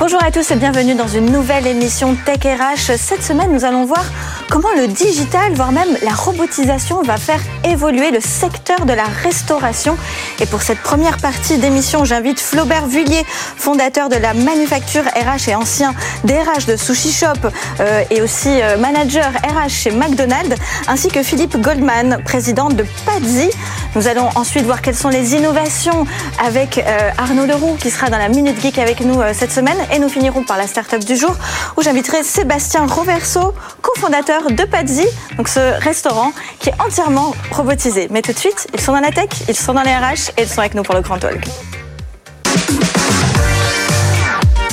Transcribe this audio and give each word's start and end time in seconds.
Bonjour 0.00 0.24
à 0.24 0.30
tous 0.30 0.50
et 0.50 0.56
bienvenue 0.56 0.94
dans 0.94 1.08
une 1.08 1.30
nouvelle 1.30 1.66
émission 1.66 2.16
Tech 2.24 2.38
RH. 2.42 2.96
Cette 2.96 3.22
semaine, 3.22 3.52
nous 3.52 3.66
allons 3.66 3.84
voir 3.84 4.02
comment 4.48 4.72
le 4.74 4.88
digital, 4.88 5.52
voire 5.52 5.72
même 5.72 5.94
la 6.02 6.14
robotisation, 6.14 7.02
va 7.02 7.18
faire 7.18 7.38
évoluer 7.64 8.10
le 8.10 8.20
secteur 8.20 8.86
de 8.86 8.94
la 8.94 9.04
restauration. 9.04 9.98
Et 10.40 10.46
pour 10.46 10.62
cette 10.62 10.78
première 10.78 11.18
partie 11.18 11.58
d'émission, 11.58 12.06
j'invite 12.06 12.40
Flaubert 12.40 12.86
Vullier, 12.86 13.26
fondateur 13.26 14.08
de 14.08 14.16
la 14.16 14.32
manufacture 14.32 15.02
RH 15.02 15.50
et 15.50 15.54
ancien 15.54 15.94
DRH 16.24 16.64
de 16.64 16.76
Sushi 16.76 17.12
Shop 17.12 17.50
euh, 17.80 18.02
et 18.10 18.22
aussi 18.22 18.48
euh, 18.48 18.78
manager 18.78 19.26
RH 19.26 19.68
chez 19.68 19.90
McDonald's, 19.90 20.56
ainsi 20.88 21.08
que 21.08 21.22
Philippe 21.22 21.60
Goldman, 21.60 22.22
président 22.24 22.70
de 22.70 22.86
Pazzi. 23.04 23.50
Nous 23.94 24.08
allons 24.08 24.30
ensuite 24.34 24.64
voir 24.64 24.80
quelles 24.80 24.96
sont 24.96 25.10
les 25.10 25.34
innovations 25.34 26.06
avec 26.42 26.78
euh, 26.78 27.10
Arnaud 27.18 27.44
Leroux 27.44 27.76
qui 27.78 27.90
sera 27.90 28.08
dans 28.08 28.18
la 28.18 28.30
Minute 28.30 28.58
Geek 28.62 28.78
avec 28.78 29.02
nous 29.02 29.20
cette 29.34 29.52
semaine 29.52 29.76
et 29.92 29.98
nous 29.98 30.08
finirons 30.08 30.44
par 30.44 30.56
la 30.56 30.66
start-up 30.66 31.04
du 31.04 31.16
jour 31.16 31.34
où 31.76 31.82
j'inviterai 31.82 32.22
Sébastien 32.22 32.86
Roverso, 32.86 33.54
cofondateur 33.82 34.50
de 34.50 34.64
Pazzi, 34.64 35.06
donc 35.36 35.48
ce 35.48 35.80
restaurant 35.82 36.32
qui 36.58 36.70
est 36.70 36.80
entièrement 36.80 37.34
robotisé. 37.50 38.08
Mais 38.10 38.22
tout 38.22 38.32
de 38.32 38.38
suite, 38.38 38.68
ils 38.74 38.80
sont 38.80 38.92
dans 38.92 39.00
la 39.00 39.10
tech, 39.10 39.28
ils 39.48 39.56
sont 39.56 39.74
dans 39.74 39.82
les 39.82 39.94
RH 39.94 40.30
et 40.36 40.42
ils 40.42 40.48
sont 40.48 40.60
avec 40.60 40.74
nous 40.74 40.82
pour 40.82 40.94
le 40.94 41.00
Grand 41.00 41.18
Talk. 41.18 41.44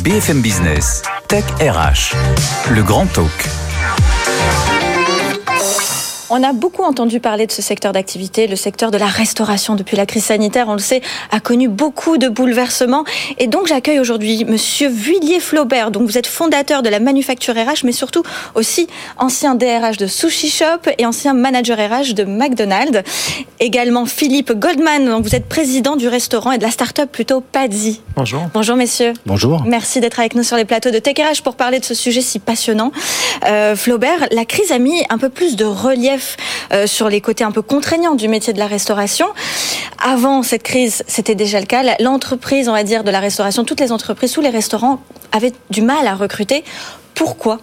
BFM 0.02 0.42
Business, 0.42 1.02
Tech 1.28 1.44
RH, 1.60 2.16
le 2.72 2.82
Grand 2.84 3.08
Talk. 3.08 3.57
On 6.30 6.44
a 6.44 6.52
beaucoup 6.52 6.84
entendu 6.84 7.22
parler 7.22 7.48
de 7.48 7.54
ce 7.54 7.62
secteur 7.62 7.94
d'activité, 7.94 8.48
le 8.48 8.58
secteur 8.58 8.92
de 8.92 8.98
la 8.98 9.06
restauration 9.06 9.76
depuis 9.76 9.96
la 9.96 10.06
crise 10.06 10.26
sanitaire, 10.26 10.68
on 10.68 10.74
le 10.74 10.80
sait, 10.80 11.02
a 11.32 11.40
connu 11.40 11.70
beaucoup 11.70 12.18
de 12.18 12.28
bouleversements. 12.28 13.06
Et 13.38 13.48
donc 13.48 13.68
j'accueille 13.68 14.02
aujourd'hui 14.02 14.44
Monsieur 14.44 14.90
Vuillier 14.90 15.40
Flaubert. 15.40 15.90
Donc 15.90 16.04
vous 16.04 16.18
êtes 16.18 16.28
fondateur 16.28 16.84
de 16.84 16.90
la 16.90 17.00
manufacture 17.00 17.54
RH, 17.54 17.86
mais 17.86 17.94
surtout 17.94 18.24
aussi 18.56 18.88
ancien 19.18 19.56
DRH 19.56 19.96
de 19.96 20.06
Sushi 20.06 20.50
Shop 20.50 20.92
et 20.98 21.06
ancien 21.06 21.34
manager 21.34 21.78
RH 21.78 22.14
de 22.14 22.26
McDonald's. 22.26 23.04
Également 23.62 24.06
Philippe 24.06 24.52
Goldman, 24.52 25.06
donc 25.06 25.24
vous 25.24 25.34
êtes 25.34 25.48
président 25.48 25.96
du 25.96 26.10
restaurant 26.10 26.52
et 26.52 26.58
de 26.58 26.64
la 26.64 26.72
start-up 26.72 27.10
plutôt 27.10 27.40
Pazzi. 27.40 28.02
Bonjour. 28.18 28.42
Bonjour 28.54 28.76
messieurs. 28.76 29.14
Bonjour. 29.26 29.64
Merci 29.66 30.02
d'être 30.02 30.20
avec 30.20 30.36
nous 30.36 30.44
sur 30.44 30.58
les 30.58 30.66
plateaux 30.66 30.92
de 30.92 31.00
Tech 31.00 31.16
RH 31.18 31.42
pour 31.42 31.56
parler 31.56 31.80
de 31.80 31.86
ce 31.86 31.94
sujet 31.94 32.20
si 32.20 32.40
passionnant. 32.40 32.92
Euh, 33.46 33.78
Flaubert, 33.78 34.28
la 34.32 34.44
crise 34.44 34.74
a 34.74 34.78
mis 34.78 35.06
un 35.10 35.18
peu 35.18 35.30
plus 35.30 35.56
de 35.56 35.64
relief 35.64 36.17
euh, 36.74 36.88
sur 36.88 37.10
les 37.10 37.22
côtés 37.22 37.44
un 37.44 37.52
peu 37.52 37.62
contraignants 37.62 38.16
du 38.16 38.28
métier 38.28 38.54
de 38.54 38.60
la 38.60 38.68
restauration. 38.68 39.28
Avant 40.04 40.44
cette 40.44 40.64
crise, 40.64 41.04
c'était 41.08 41.36
déjà 41.36 41.60
le 41.60 41.66
cas. 41.66 41.84
L'entreprise, 42.00 42.70
on 42.70 42.74
va 42.74 42.84
dire, 42.84 43.04
de 43.04 43.12
la 43.12 43.20
restauration, 43.20 43.64
toutes 43.64 43.80
les 43.80 43.92
entreprises, 43.92 44.32
tous 44.32 44.42
les 44.42 44.50
restaurants 44.50 45.02
avaient 45.32 45.54
du 45.70 45.82
mal 45.82 46.08
à 46.08 46.16
recruter. 46.16 46.64
Pourquoi? 47.16 47.60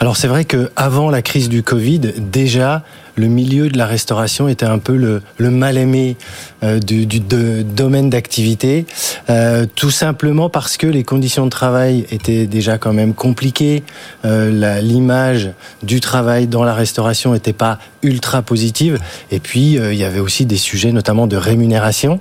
Alors 0.00 0.16
c'est 0.16 0.28
vrai 0.28 0.44
que 0.44 0.70
avant 0.76 1.10
la 1.10 1.22
crise 1.22 1.48
du 1.48 1.62
Covid, 1.62 1.98
déjà 2.18 2.84
le 3.18 3.26
milieu 3.26 3.68
de 3.68 3.76
la 3.76 3.86
restauration 3.86 4.48
était 4.48 4.66
un 4.66 4.78
peu 4.78 4.94
le, 4.94 5.50
mal-aimé 5.50 6.16
euh, 6.62 6.78
du, 6.78 7.06
domaine 7.06 8.10
d'activité, 8.10 8.86
euh, 9.28 9.66
tout 9.74 9.90
simplement 9.90 10.48
parce 10.48 10.76
que 10.76 10.86
les 10.86 11.04
conditions 11.04 11.44
de 11.44 11.50
travail 11.50 12.06
étaient 12.10 12.46
déjà 12.46 12.78
quand 12.78 12.92
même 12.92 13.14
compliquées, 13.14 13.82
euh, 14.24 14.80
l'image 14.80 15.50
du 15.82 16.00
travail 16.00 16.46
dans 16.46 16.64
la 16.64 16.74
restauration 16.74 17.32
n'était 17.32 17.52
pas 17.52 17.78
ultra 18.02 18.42
positive, 18.42 18.98
et 19.32 19.40
puis 19.40 19.72
il 19.72 19.94
y 19.94 20.04
avait 20.04 20.20
aussi 20.20 20.46
des 20.46 20.56
sujets 20.56 20.92
notamment 20.92 21.26
de 21.26 21.36
rémunération. 21.36 22.20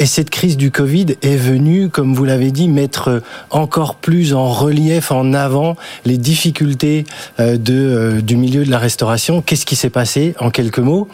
Et 0.00 0.06
cette 0.06 0.30
crise 0.30 0.56
du 0.56 0.72
Covid 0.72 1.06
est 1.22 1.36
venue, 1.36 1.88
comme 1.90 2.12
vous 2.12 2.24
l'avez 2.24 2.50
dit, 2.50 2.66
mettre 2.66 3.22
encore 3.50 3.94
plus 3.94 4.34
en 4.34 4.48
relief, 4.48 5.12
en 5.12 5.32
avant 5.32 5.76
les 6.04 6.18
difficultés 6.18 7.04
du 7.38 8.36
milieu 8.36 8.64
de 8.64 8.70
la 8.70 8.78
restauration. 8.78 9.42
Qu'est-ce 9.42 9.64
qui 9.64 9.76
s'est 9.76 9.90
passé? 9.90 10.15
En 10.38 10.50
quelques 10.50 10.78
mots. 10.78 11.08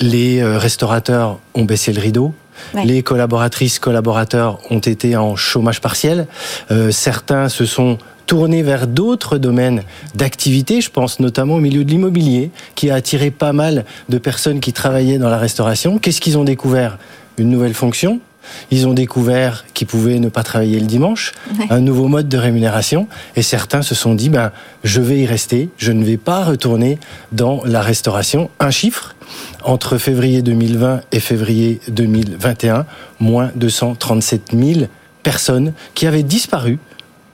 Les 0.00 0.40
euh, 0.40 0.58
restaurateurs 0.58 1.38
ont 1.54 1.64
baissé 1.64 1.92
le 1.92 2.00
rideau, 2.00 2.34
Les 2.84 3.02
collaboratrices, 3.02 3.78
collaborateurs 3.78 4.58
ont 4.70 4.78
été 4.78 5.16
en 5.16 5.36
chômage 5.36 5.80
partiel. 5.80 6.26
Euh, 6.70 6.90
certains 6.90 7.48
se 7.48 7.64
sont 7.64 7.98
tournés 8.26 8.62
vers 8.62 8.86
d'autres 8.86 9.38
domaines 9.38 9.82
d'activité. 10.14 10.80
Je 10.80 10.90
pense 10.90 11.20
notamment 11.20 11.56
au 11.56 11.60
milieu 11.60 11.84
de 11.84 11.90
l'immobilier, 11.90 12.50
qui 12.74 12.90
a 12.90 12.94
attiré 12.94 13.30
pas 13.30 13.52
mal 13.52 13.84
de 14.08 14.18
personnes 14.18 14.60
qui 14.60 14.72
travaillaient 14.72 15.18
dans 15.18 15.30
la 15.30 15.38
restauration. 15.38 15.98
Qu'est-ce 15.98 16.20
qu'ils 16.20 16.38
ont 16.38 16.44
découvert? 16.44 16.98
Une 17.38 17.50
nouvelle 17.50 17.74
fonction, 17.74 18.20
ils 18.70 18.86
ont 18.86 18.94
découvert 18.94 19.64
qu'ils 19.74 19.86
pouvaient 19.86 20.18
ne 20.18 20.28
pas 20.28 20.42
travailler 20.42 20.80
le 20.80 20.86
dimanche, 20.86 21.32
un 21.70 21.80
nouveau 21.80 22.08
mode 22.08 22.28
de 22.28 22.38
rémunération, 22.38 23.08
et 23.36 23.42
certains 23.42 23.82
se 23.82 23.94
sont 23.94 24.14
dit, 24.14 24.28
ben, 24.28 24.52
je 24.84 25.00
vais 25.00 25.20
y 25.20 25.26
rester, 25.26 25.68
je 25.76 25.92
ne 25.92 26.04
vais 26.04 26.16
pas 26.16 26.44
retourner 26.44 26.98
dans 27.32 27.62
la 27.64 27.82
restauration. 27.82 28.50
Un 28.60 28.70
chiffre, 28.70 29.14
entre 29.62 29.98
février 29.98 30.42
2020 30.42 31.02
et 31.12 31.20
février 31.20 31.80
2021, 31.88 32.86
moins 33.20 33.50
237 33.54 34.52
000 34.52 34.86
personnes 35.22 35.72
qui 35.94 36.06
avaient 36.06 36.22
disparu 36.22 36.78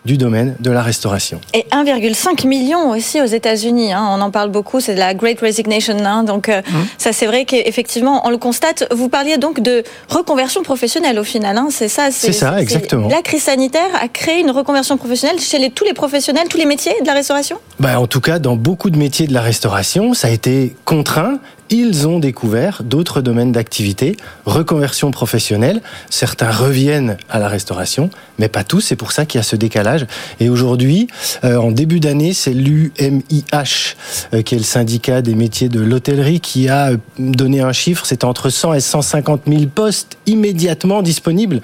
du 0.09 0.17
domaine 0.17 0.57
de 0.59 0.71
la 0.71 0.83
restauration. 0.83 1.39
Et 1.53 1.67
1,5 1.71 2.47
million 2.47 2.91
aussi 2.91 3.21
aux 3.21 3.27
États-Unis. 3.27 3.93
Hein. 3.93 4.09
on 4.11 4.21
en 4.23 4.31
parle 4.31 4.51
beaucoup, 4.51 4.81
c'est 4.81 4.95
la 4.95 5.13
Great 5.13 5.39
Resignation. 5.39 5.97
Hein. 6.03 6.23
donc 6.25 6.49
euh, 6.49 6.63
mmh. 6.63 6.75
ça, 6.97 7.13
c'est 7.13 7.27
vrai 7.27 7.45
qu'effectivement, 7.45 8.23
on 8.27 8.31
le 8.31 8.39
constate. 8.39 8.89
Vous 8.91 9.11
parliez 9.11 9.37
donc 9.37 9.61
de 9.61 9.85
reconversion 10.09 10.63
professionnelle 10.63 11.19
au 11.19 11.25
final. 11.25 11.59
Hein. 11.59 11.69
c'est 11.71 11.89
ça. 11.89 12.09
C'est 12.11 12.33
ça, 12.33 12.59
exactement. 12.59 13.09
La 13.09 13.21
crise 13.21 13.43
sanitaire 13.43 13.91
a 14.01 14.09
créé 14.09 14.41
une 14.41 14.51
reconversion 14.51 14.97
professionnelle 14.97 15.39
chez 15.41 15.59
les, 15.59 15.71
tous 15.71 15.85
les 15.85 15.93
professionnels, 15.93 16.49
tous 16.49 16.57
les 16.57 16.65
métiers 16.65 16.95
de 17.03 17.07
la 17.07 17.13
restauration? 17.13 17.59
Bah, 17.79 18.01
en 18.01 18.07
tout 18.07 18.23
cas, 18.23 18.39
dans 18.39 18.57
beaucoup 18.57 18.89
de 18.89 18.97
métiers 18.97 19.27
de 19.27 19.35
la 19.35 19.43
restauration, 19.43 20.15
ça 20.15 20.29
a 20.29 20.31
été 20.31 20.75
contraint 20.87 21.39
ils 21.71 22.09
ont 22.09 22.19
découvert 22.19 22.83
d'autres 22.83 23.21
domaines 23.21 23.53
d'activité, 23.53 24.17
reconversion 24.47 25.11
professionnelle. 25.11 25.83
Certains 26.11 26.51
reviennent 26.51 27.17
à 27.29 27.39
la 27.39 27.49
restauration, 27.49 28.11
mais 28.39 28.49
pas 28.49 28.65
tous. 28.65 28.81
C'est 28.81 28.97
pour 28.97 29.13
ça 29.13 29.27
qu'il 29.27 29.39
y 29.39 29.41
a 29.41 29.45
ce 29.45 29.57
décalage. 29.57 30.07
Et 30.41 30.49
aujourd'hui, 30.49 31.09
euh, 31.45 31.57
en 31.57 31.71
début 31.71 32.01
d'année, 32.01 32.33
c'est 32.33 32.53
l'UMIH, 32.53 33.97
euh, 34.33 34.43
qui 34.43 34.55
est 34.55 34.59
le 34.59 34.65
syndicat 34.65 35.23
des 35.23 35.35
métiers 35.35 35.69
de 35.69 35.81
l'hôtellerie, 35.81 36.41
qui 36.41 36.69
a 36.69 36.93
donné 37.19 37.61
un 37.61 37.73
chiffre. 37.73 38.07
C'est 38.07 38.25
entre 38.25 38.51
100 38.51 38.75
et 38.75 38.81
150 38.81 39.43
000 39.47 39.63
postes 39.75 40.17
immédiatement 40.27 41.03
disponibles 41.03 41.61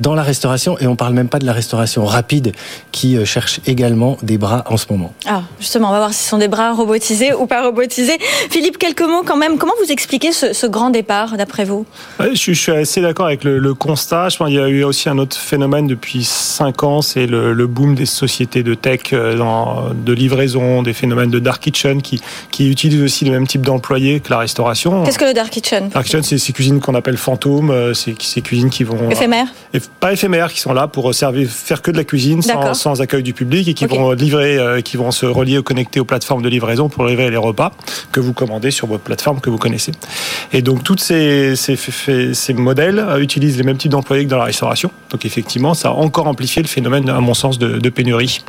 dans 0.00 0.14
la 0.14 0.22
restauration. 0.22 0.78
Et 0.78 0.86
on 0.86 0.96
parle 0.96 1.14
même 1.14 1.28
pas 1.28 1.38
de 1.38 1.46
la 1.46 1.52
restauration 1.52 2.04
rapide, 2.04 2.52
qui 2.92 3.16
euh, 3.16 3.24
cherche 3.24 3.60
également 3.66 4.18
des 4.22 4.38
bras 4.38 4.64
en 4.68 4.76
ce 4.76 4.86
moment. 4.90 5.12
Ah, 5.26 5.42
justement, 5.60 5.88
on 5.88 5.92
va 5.92 5.98
voir 5.98 6.12
si 6.12 6.22
ce 6.22 6.30
sont 6.30 6.38
des 6.38 6.48
bras 6.48 6.72
robotisés 6.72 7.32
ou 7.32 7.46
pas 7.46 7.62
robotisés. 7.62 8.18
Philippe, 8.50 8.78
quelques 8.78 9.02
mots 9.02 9.22
quand 9.24 9.36
même 9.36 9.45
comment 9.58 9.72
vous 9.82 9.92
expliquez 9.92 10.32
ce, 10.32 10.66
grand 10.66 10.90
départ, 10.90 11.36
d'après 11.36 11.64
vous? 11.64 11.86
Je, 12.20 12.52
suis 12.52 12.72
assez 12.72 13.00
d'accord 13.00 13.26
avec 13.26 13.44
le, 13.44 13.74
constat. 13.74 14.28
Je 14.28 14.36
pense 14.36 14.48
qu'il 14.48 14.56
y 14.56 14.60
a 14.60 14.68
eu 14.68 14.82
aussi 14.82 15.08
un 15.08 15.18
autre 15.18 15.36
phénomène 15.36 15.86
depuis 15.86 16.24
5 16.24 16.82
ans, 16.82 17.02
c'est 17.02 17.26
le, 17.26 17.66
boom 17.66 17.94
des 17.94 18.06
sociétés 18.06 18.62
de 18.62 18.74
tech, 18.74 19.12
euh, 19.12 19.36
de 19.94 20.12
livraison, 20.12 20.82
des 20.82 20.92
phénomènes 20.92 21.30
de 21.30 21.38
dark 21.38 21.62
kitchen 21.62 22.00
qui, 22.00 22.20
qui 22.50 22.70
utilisent 22.70 23.02
aussi 23.02 23.24
le 23.24 23.32
même 23.32 23.46
type 23.46 23.62
d'employés 23.62 24.20
que 24.20 24.30
la 24.30 24.38
restauration. 24.38 25.04
Qu'est-ce 25.04 25.18
que 25.18 25.24
le 25.24 25.34
dark 25.34 25.50
kitchen? 25.50 25.88
Dark 25.88 26.06
kitchen, 26.06 26.22
c'est 26.22 26.38
ces 26.38 26.52
cuisines 26.52 26.80
qu'on 26.80 26.94
appelle 26.94 27.16
fantômes, 27.16 27.70
euh, 27.70 27.94
c'est 27.94 28.20
ces 28.20 28.42
cuisines 28.42 28.70
qui 28.70 28.84
vont... 28.84 29.10
Éphémères? 29.10 29.48
Pas 30.00 30.12
éphémères, 30.12 30.52
qui 30.52 30.60
sont 30.60 30.72
là 30.72 30.88
pour 30.88 31.14
servir, 31.14 31.48
faire 31.48 31.82
que 31.82 31.90
de 31.90 31.96
la 31.96 32.04
cuisine 32.04 32.42
sans, 32.42 32.74
sans 32.74 33.00
accueil 33.00 33.22
du 33.22 33.32
public 33.32 33.68
et 33.68 33.74
qui 33.74 33.86
vont 33.86 34.12
livrer, 34.12 34.58
euh, 34.58 34.80
qui 34.80 34.96
vont 34.96 35.10
se 35.10 35.26
relier 35.26 35.58
ou 35.58 35.62
connecter 35.62 36.00
aux 36.00 36.04
plateformes 36.04 36.42
de 36.42 36.48
livraison 36.48 36.88
pour 36.88 37.04
livrer 37.06 37.30
les 37.30 37.36
repas 37.36 37.72
que 38.12 38.20
vous 38.20 38.32
commandez 38.32 38.70
sur 38.70 38.86
votre 38.86 39.02
plateforme 39.02 39.35
que 39.40 39.50
vous 39.50 39.58
connaissez. 39.58 39.92
Et 40.52 40.62
donc, 40.62 40.84
toutes 40.84 41.00
ces, 41.00 41.54
ces, 41.56 42.54
modèles 42.54 43.04
utilisent 43.20 43.56
les 43.56 43.62
mêmes 43.62 43.76
types 43.76 43.90
d'employés 43.90 44.24
que 44.24 44.30
dans 44.30 44.38
la 44.38 44.44
restauration. 44.44 44.90
Donc, 45.10 45.24
effectivement, 45.24 45.74
ça 45.74 45.88
a 45.88 45.92
encore 45.92 46.26
amplifié 46.26 46.62
le 46.62 46.68
phénomène, 46.68 47.08
à 47.08 47.20
mon 47.20 47.34
sens, 47.34 47.58
de, 47.58 47.88
pénurie. 47.88 48.40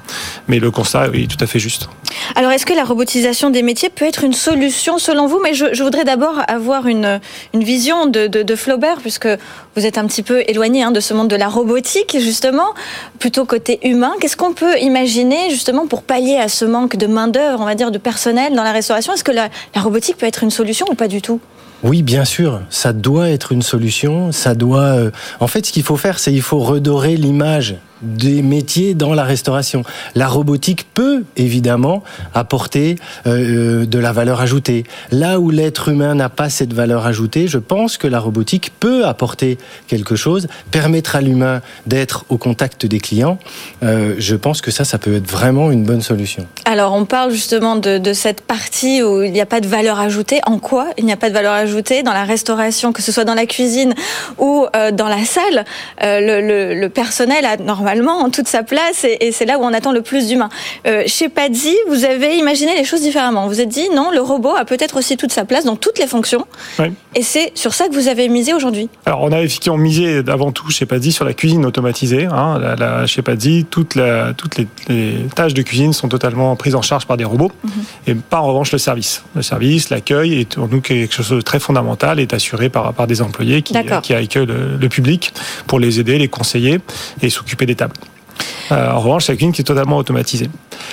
Mais 0.48 0.60
le 0.60 0.72
constat 0.72 1.07
est 1.13 1.30
tout 1.30 1.42
à 1.44 1.48
fait 1.48 1.60
juste. 1.60 1.89
Alors, 2.36 2.51
est-ce 2.51 2.66
que 2.66 2.74
la 2.74 2.84
robotisation 2.84 3.50
des 3.50 3.62
métiers 3.62 3.89
peut 3.89 4.06
être 4.06 4.24
une 4.24 4.34
solution 4.34 4.98
selon 4.98 5.28
vous? 5.28 5.39
Mais 5.44 5.54
je, 5.54 5.81
voudrais 5.84 6.04
d'abord 6.04 6.42
avoir 6.48 6.88
une, 6.88 7.19
une 7.54 7.63
vision 7.63 8.06
de, 8.06 8.28
de, 8.28 8.44
de, 8.44 8.56
Flaubert, 8.56 8.98
puisque 8.98 9.28
vous 9.75 9.86
êtes 9.86 9.98
un 9.98 10.06
petit 10.06 10.24
peu 10.24 10.44
éloigné 10.48 10.83
hein, 10.83 10.92
de 10.92 11.00
ce 11.00 11.13
monde 11.13 11.30
de 11.30 11.36
la 11.36 11.48
robotique, 11.48 12.18
justement, 12.19 12.74
plutôt 13.19 13.45
côté 13.45 13.80
humain. 13.83 14.13
Qu'est-ce 14.19 14.38
qu'on 14.38 14.54
peut 14.54 14.78
imaginer, 14.80 15.50
justement, 15.50 15.88
pour 15.88 16.04
pallier 16.04 16.38
à 16.38 16.50
ce 16.50 16.66
manque 16.66 16.95
de 16.95 17.07
main-d'œuvre, 17.07 17.62
on 17.62 17.66
va 17.66 17.75
dire, 17.75 17.92
de 17.92 17.98
personnel 17.98 18.54
dans 18.54 18.63
la 18.63 18.72
restauration? 18.72 19.13
Est-ce 19.13 19.24
que 19.24 19.31
la, 19.31 19.50
la 19.75 19.81
robotique 19.81 20.18
peut 20.18 20.25
être 20.25 20.44
une 20.44 20.51
solution 20.51 20.77
ou 20.90 20.96
pas 20.96 21.08
du 21.08 21.22
tout? 21.22 21.40
Oui, 21.84 22.02
bien 22.02 22.26
sûr, 22.26 22.62
ça 22.70 22.92
doit 22.92 23.30
être 23.30 23.52
une 23.52 23.62
solution. 23.62 24.32
Ça 24.32 24.56
doit. 24.56 24.96
Euh... 24.98 25.12
En 25.40 25.48
fait, 25.48 25.66
ce 25.66 25.72
qu'il 25.72 25.84
faut 25.84 25.98
faire, 25.98 26.20
c'est 26.20 26.34
il 26.34 26.42
faut 26.42 26.60
redorer 26.60 27.16
l'image 27.16 27.78
des 28.02 28.42
métiers 28.42 28.94
dans 28.94 29.14
la 29.14 29.24
restauration. 29.24 29.84
La 30.16 30.28
robotique 30.28 30.88
peut 30.94 31.24
évidemment 31.36 32.04
apporter 32.34 32.98
euh, 33.26 33.86
de 33.86 34.00
la 34.00 34.12
valeur 34.12 34.42
ajoutée. 34.42 34.84
Là 35.12 35.40
où 35.40 35.50
l'être 35.50 35.90
humain 35.90 36.16
n'a 36.16 36.30
pas 36.30 36.50
cette 36.50 36.74
valeur 36.74 37.06
ajoutée, 37.06 37.48
je 37.48 37.58
pense 37.58 37.98
que 37.98 38.08
la 38.08 38.20
robotique 38.20 38.72
peut 38.80 39.06
apporter 39.06 39.58
quelque 39.88 40.16
chose, 40.16 40.48
permettre 40.72 41.16
à 41.16 41.22
l'humain 41.22 41.62
d'être 41.86 42.26
au 42.30 42.38
contact 42.38 42.86
des 42.86 43.00
clients. 43.00 43.38
Euh, 43.84 44.16
je 44.18 44.36
pense 44.36 44.62
que 44.62 44.72
ça, 44.72 44.84
ça 44.84 44.98
peut 44.98 45.16
être 45.16 45.30
vraiment 45.30 45.72
une 45.72 45.84
bonne 45.84 46.02
solution. 46.02 46.46
Alors, 46.66 46.94
on 46.94 47.06
parle 47.06 47.32
justement 47.32 47.76
de, 47.76 48.14
cette 48.14 48.42
partie 48.42 49.04
où 49.04 49.22
il 49.22 49.32
n'y 49.32 49.42
a 49.42 49.46
pas 49.46 49.60
de 49.60 49.68
valeur 49.68 50.00
ajoutée. 50.00 50.40
En 50.46 50.60
quoi 50.60 50.88
il 50.98 51.06
n'y 51.06 51.12
a 51.12 51.18
pas 51.18 51.30
de 51.30 51.34
valeur 51.34 51.54
ajoutée 51.54 52.04
dans 52.04 52.14
la 52.14 52.24
restauration, 52.24 52.94
que 52.94 53.02
ce 53.02 53.12
soit 53.12 53.26
dans 53.26 53.34
la 53.34 53.46
cuisine 53.46 53.94
ou 54.38 54.66
euh, 54.76 54.92
dans 54.92 55.08
la 55.08 55.24
salle? 55.26 55.66
Le, 56.02 56.42
le, 56.42 56.74
le 56.74 56.90
personnel 56.90 57.46
a 57.46 57.58
normalement 57.58 57.87
normalement 57.88 58.19
en 58.19 58.30
toute 58.30 58.50
sa 58.50 58.63
place 58.63 59.06
et, 59.06 59.18
et 59.22 59.31
c'est 59.31 59.45
là 59.45 59.57
où 59.57 59.63
on 59.63 59.74
attend 59.74 59.94
le 59.94 60.01
plus 60.01 60.28
d'humains. 60.28 60.50
Euh, 60.88 61.04
chez 61.07 61.30
Paddy, 61.30 61.75
vous 61.88 62.04
avez 62.04 62.36
imaginé 62.36 62.75
les 62.75 62.84
choses 62.84 63.01
différemment. 63.01 63.48
Vous 63.48 63.62
êtes 63.62 63.69
dit 63.69 63.88
non, 63.95 64.12
le 64.12 64.19
robot 64.19 64.56
a 64.57 64.66
peut-être 64.66 64.98
aussi 64.98 65.16
toute 65.16 65.31
sa 65.31 65.45
place 65.45 65.63
dans 65.63 65.78
toutes 65.78 65.98
les 65.98 66.07
fonctions. 66.07 66.45
Oui. 66.80 66.88
Et 67.16 67.24
c'est 67.24 67.51
sur 67.56 67.74
ça 67.74 67.88
que 67.88 67.94
vous 67.94 68.10
avez 68.10 68.28
misé 68.28 68.54
aujourd'hui. 68.54 68.89
Alors 69.06 69.22
on 69.24 69.31
a 69.31 69.39
effectivement 69.42 69.78
misé 69.78 70.22
avant 70.28 70.51
tout 70.51 70.69
chez 70.69 70.86
Paddy 70.86 71.13
sur 71.13 71.24
la 71.24 71.34
cuisine 71.34 71.66
automatisée. 71.66 72.25
Hein. 72.25 72.60
La, 72.60 72.75
la, 72.75 73.06
chez 73.07 73.22
Paddy, 73.22 73.66
toute 73.69 73.95
la, 73.95 74.33
toutes 74.33 74.57
les, 74.57 74.68
les, 74.90 75.13
tâches 75.33 75.54
de 75.54 75.62
cuisine 75.62 75.94
sont 75.94 76.10
totalement 76.10 76.56
prises 76.57 76.75
en 76.75 76.81
charge 76.81 77.06
par 77.06 77.16
des 77.16 77.24
robots 77.24 77.51
mm 77.63 77.69
-hmm. 77.69 78.10
et 78.12 78.16
pas 78.16 78.40
en 78.42 78.48
revanche 78.48 78.72
le 78.74 78.80
service. 78.80 79.24
Le 79.36 79.42
service, 79.42 79.90
l'accueil 79.94 80.42
est 80.42 80.56
pour 80.56 80.68
nous 80.68 80.81
quelque 80.81 81.13
chose 81.18 81.30
de 81.30 81.42
très 81.42 81.60
fondamental 81.68 82.19
est 82.19 82.33
assuré 82.33 82.68
par, 82.69 82.94
par 82.94 83.07
des 83.07 83.19
employés 83.22 83.62
qui, 83.62 83.74
qui 84.06 84.13
accueillent 84.13 84.51
le, 84.56 84.60
le 84.83 84.90
public 84.90 85.22
pour 85.69 85.80
les 85.80 85.94
aider, 86.01 86.16
les 86.25 86.31
conseiller 86.40 86.75
et 87.22 87.30
s'occuper 87.38 87.66
des 87.66 87.77
Euh, 88.72 88.92
en 88.92 89.00
revanche, 89.00 89.26
c'est 89.26 89.32
la 89.32 89.38
cuisine 89.38 89.54
qui 89.54 89.62
est 89.62 89.66
totalement 89.66 89.98
automatisée. 89.98 90.50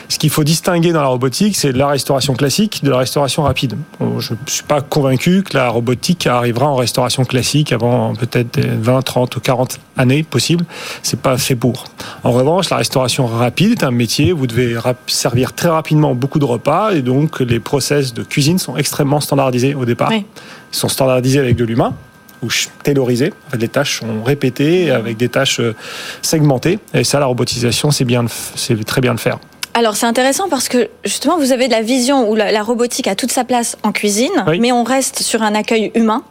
Ce 0.09 0.19
qu'il 0.19 0.31
faut 0.31 0.45
distinguer 0.45 0.93
dans 0.93 1.03
la 1.03 1.09
robotique, 1.09 1.57
c'est 1.57 1.73
la 1.73 1.89
restauration 1.89 2.35
classique 2.35 2.81
de 2.83 2.91
la 2.91 2.99
restauration 2.99 3.43
rapide. 3.43 3.77
Bon, 3.99 4.21
je 4.21 4.35
ne 4.35 4.39
suis 4.47 4.63
pas 4.63 4.81
convaincu 4.81 5.43
que 5.43 5.57
la 5.57 5.69
robotique 5.69 6.27
arrivera 6.27 6.67
en 6.67 6.77
restauration 6.77 7.25
classique 7.25 7.73
avant 7.73 8.15
peut-être 8.15 8.61
20, 8.61 9.03
30 9.03 9.37
ou 9.37 9.41
40 9.41 9.81
années 9.97 10.23
possible. 10.23 10.65
C'est 11.03 11.21
pas 11.21 11.37
fait 11.39 11.57
pour. 11.57 11.85
En 12.23 12.33
revanche, 12.33 12.71
la 12.71 12.77
restauration 12.77 13.27
rapide 13.27 13.73
est 13.73 13.85
un 13.85 13.91
métier 13.91 14.33
où 14.33 14.39
vous 14.39 14.47
devez 14.47 14.77
servir 15.07 15.53
très 15.53 15.69
rapidement 15.69 16.15
beaucoup 16.15 16.39
de 16.39 16.45
repas 16.45 16.93
et 16.93 17.03
donc 17.03 17.41
les 17.41 17.61
process 17.61 18.15
de 18.15 18.23
cuisine 18.23 18.59
sont 18.59 18.77
extrêmement 18.77 19.21
standardisés 19.21 19.75
au 19.75 19.85
départ. 19.85 20.11
Oui. 20.11 20.25
Ils 20.73 20.77
sont 20.77 20.89
standardisés 20.89 21.39
avec 21.39 21.57
de 21.57 21.65
l'humain, 21.65 21.95
ou 22.44 22.50
taylorisées. 22.82 23.32
En 23.49 23.50
fait, 23.50 23.58
les 23.58 23.69
tâches 23.69 24.00
sont 24.00 24.23
répétées 24.23 24.91
avec 24.91 25.17
des 25.17 25.29
tâches 25.29 25.61
euh, 25.61 25.75
segmentées. 26.23 26.79
Et 26.93 27.05
ça, 27.05 27.19
la 27.19 27.26
robotisation, 27.26 27.91
c'est 27.91 28.05
bien, 28.05 28.25
c'est 28.55 28.85
très 28.85 29.00
bien 29.00 29.14
de 29.14 29.20
faire. 29.20 29.38
Alors 29.76 29.96
c'est 29.96 30.06
intéressant 30.06 30.49
parce 30.49 30.69
que 30.69 30.88
justement 31.05 31.37
vous 31.37 31.50
avez 31.50 31.67
de 31.67 31.73
la 31.73 31.82
vision 31.82 32.31
où 32.31 32.37
la, 32.37 32.52
la 32.52 32.62
robotique 32.62 33.08
a 33.08 33.17
toute 33.17 33.32
sa 33.32 33.43
place 33.43 33.76
en 33.82 33.91
cuisine, 33.91 34.31
oui. 34.46 34.61
mais 34.61 34.70
on 34.70 34.85
reste 34.85 35.20
sur 35.20 35.43
un 35.43 35.52
accueil 35.56 35.91
humain. 35.96 36.23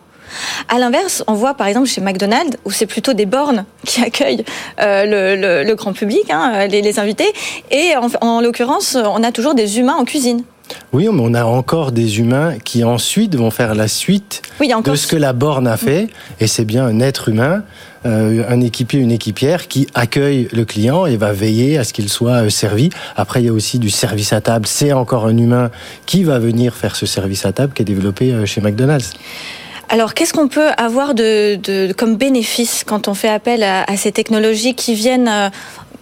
À 0.70 0.80
l'inverse, 0.80 1.26
on 1.28 1.34
voit 1.34 1.54
par 1.54 1.68
exemple 1.68 1.88
chez 1.88 2.00
McDonald's 2.00 2.58
où 2.64 2.72
c'est 2.72 2.86
plutôt 2.86 3.12
des 3.12 3.26
bornes 3.26 3.66
qui 3.86 4.02
accueillent 4.02 4.46
euh, 4.80 5.06
le, 5.06 5.36
le, 5.36 5.64
le, 5.68 5.76
grand 5.76 5.92
public, 5.92 6.24
hein, 6.30 6.68
les, 6.68 6.82
les, 6.82 7.00
invités, 7.00 7.32
et 7.70 7.94
en, 7.98 8.08
en 8.26 8.40
l'occurrence, 8.40 8.96
on 8.96 9.22
a 9.24 9.32
toujours 9.34 9.56
des 9.56 9.78
humains 9.78 9.96
en 9.96 10.06
cuisine. 10.06 10.44
Oui, 10.92 11.08
mais 11.12 11.22
on 11.22 11.34
a 11.34 11.44
encore 11.44 11.92
des 11.92 12.20
humains 12.20 12.58
qui 12.64 12.84
ensuite 12.84 13.36
vont 13.36 13.52
faire 13.52 13.76
la 13.76 13.88
suite 13.88 14.42
oui, 14.60 14.72
de 14.84 14.96
ce 14.96 15.08
que 15.08 15.16
la 15.16 15.34
borne 15.34 15.68
a 15.68 15.78
fait, 15.78 16.08
et 16.40 16.48
c'est 16.48 16.66
bien 16.66 16.86
un 16.86 17.00
être 17.00 17.30
humain, 17.30 17.64
euh, 18.06 18.44
un 18.50 18.62
équipier, 18.62 19.00
une 19.00 19.12
équipière 19.12 19.68
qui 19.68 19.88
accueille 19.94 20.50
le 20.52 20.66
client 20.66 21.06
et 21.06 21.18
va 21.18 21.32
veiller 21.32 21.78
à 21.78 21.84
ce 21.84 21.94
qu'il 21.94 22.10
soit 22.10 22.44
euh, 22.44 22.50
servi. 22.50 22.90
Après, 23.16 23.42
il 23.42 23.46
y 23.46 23.50
a 23.50 23.54
aussi 23.54 23.80
du 23.80 23.90
service 23.90 24.34
à 24.34 24.42
table. 24.42 24.68
C'est 24.68 24.92
encore 24.92 25.26
un 25.26 25.38
humain 25.38 25.72
qui 26.06 26.24
va 26.24 26.38
venir 26.38 26.76
faire 26.76 26.96
ce 26.96 27.06
service 27.06 27.46
à 27.46 27.54
table 27.54 27.74
qui 27.74 27.82
est 27.82 27.86
développé 27.86 28.32
euh, 28.32 28.46
chez 28.46 28.62
McDonald's. 28.62 29.12
Alors, 29.90 30.14
qu'est-ce 30.14 30.34
qu'on 30.34 30.48
peut 30.48 30.70
avoir 30.78 31.14
de, 31.14 31.56
de, 31.56 31.94
comme 31.94 32.16
bénéfice 32.16 32.84
quand 32.86 33.08
on 33.08 33.14
fait 33.14 33.30
appel 33.30 33.64
à, 33.64 33.84
à 33.84 33.96
ces 33.96 34.12
technologies 34.12 34.76
qui 34.76 34.96
viennent 34.96 35.52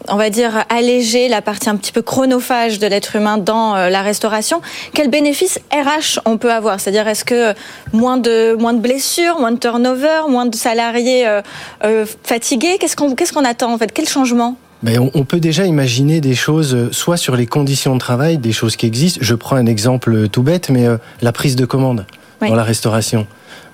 on 0.07 0.15
va 0.15 0.29
dire, 0.29 0.63
alléger 0.69 1.27
la 1.27 1.41
partie 1.41 1.69
un 1.69 1.75
petit 1.75 1.91
peu 1.91 2.01
chronophage 2.01 2.79
de 2.79 2.87
l'être 2.87 3.15
humain 3.15 3.37
dans 3.37 3.75
euh, 3.75 3.89
la 3.89 4.01
restauration. 4.01 4.61
Quel 4.93 5.09
bénéfice 5.09 5.59
RH 5.71 6.19
on 6.25 6.37
peut 6.37 6.51
avoir? 6.51 6.79
C'est-à-dire, 6.79 7.07
est-ce 7.07 7.25
que 7.25 7.53
moins 7.93 8.17
de, 8.17 8.55
moins 8.59 8.73
de 8.73 8.79
blessures, 8.79 9.39
moins 9.39 9.51
de 9.51 9.59
turnover, 9.59 10.29
moins 10.29 10.45
de 10.45 10.55
salariés 10.55 11.27
euh, 11.27 11.41
euh, 11.83 12.05
fatigués? 12.23 12.77
Qu'est-ce 12.79 12.95
qu'on 12.95 13.15
qu'est-ce 13.15 13.33
qu'on 13.33 13.45
attend 13.45 13.73
en 13.73 13.77
fait? 13.77 13.91
Quel 13.91 14.07
changement? 14.07 14.57
Mais 14.83 14.97
on, 14.97 15.11
on, 15.13 15.25
peut 15.25 15.39
déjà 15.39 15.65
imaginer 15.65 16.21
des 16.21 16.33
choses, 16.33 16.89
soit 16.91 17.17
sur 17.17 17.35
les 17.35 17.45
conditions 17.45 17.93
de 17.93 17.99
travail, 17.99 18.39
des 18.39 18.51
choses 18.51 18.75
qui 18.75 18.87
existent. 18.87 19.19
Je 19.21 19.35
prends 19.35 19.55
un 19.55 19.67
exemple 19.67 20.27
tout 20.29 20.41
bête, 20.41 20.69
mais 20.69 20.87
euh, 20.87 20.97
la 21.21 21.31
prise 21.31 21.55
de 21.55 21.65
commande 21.65 22.05
oui. 22.41 22.49
dans 22.49 22.55
la 22.55 22.63
restauration. 22.63 23.27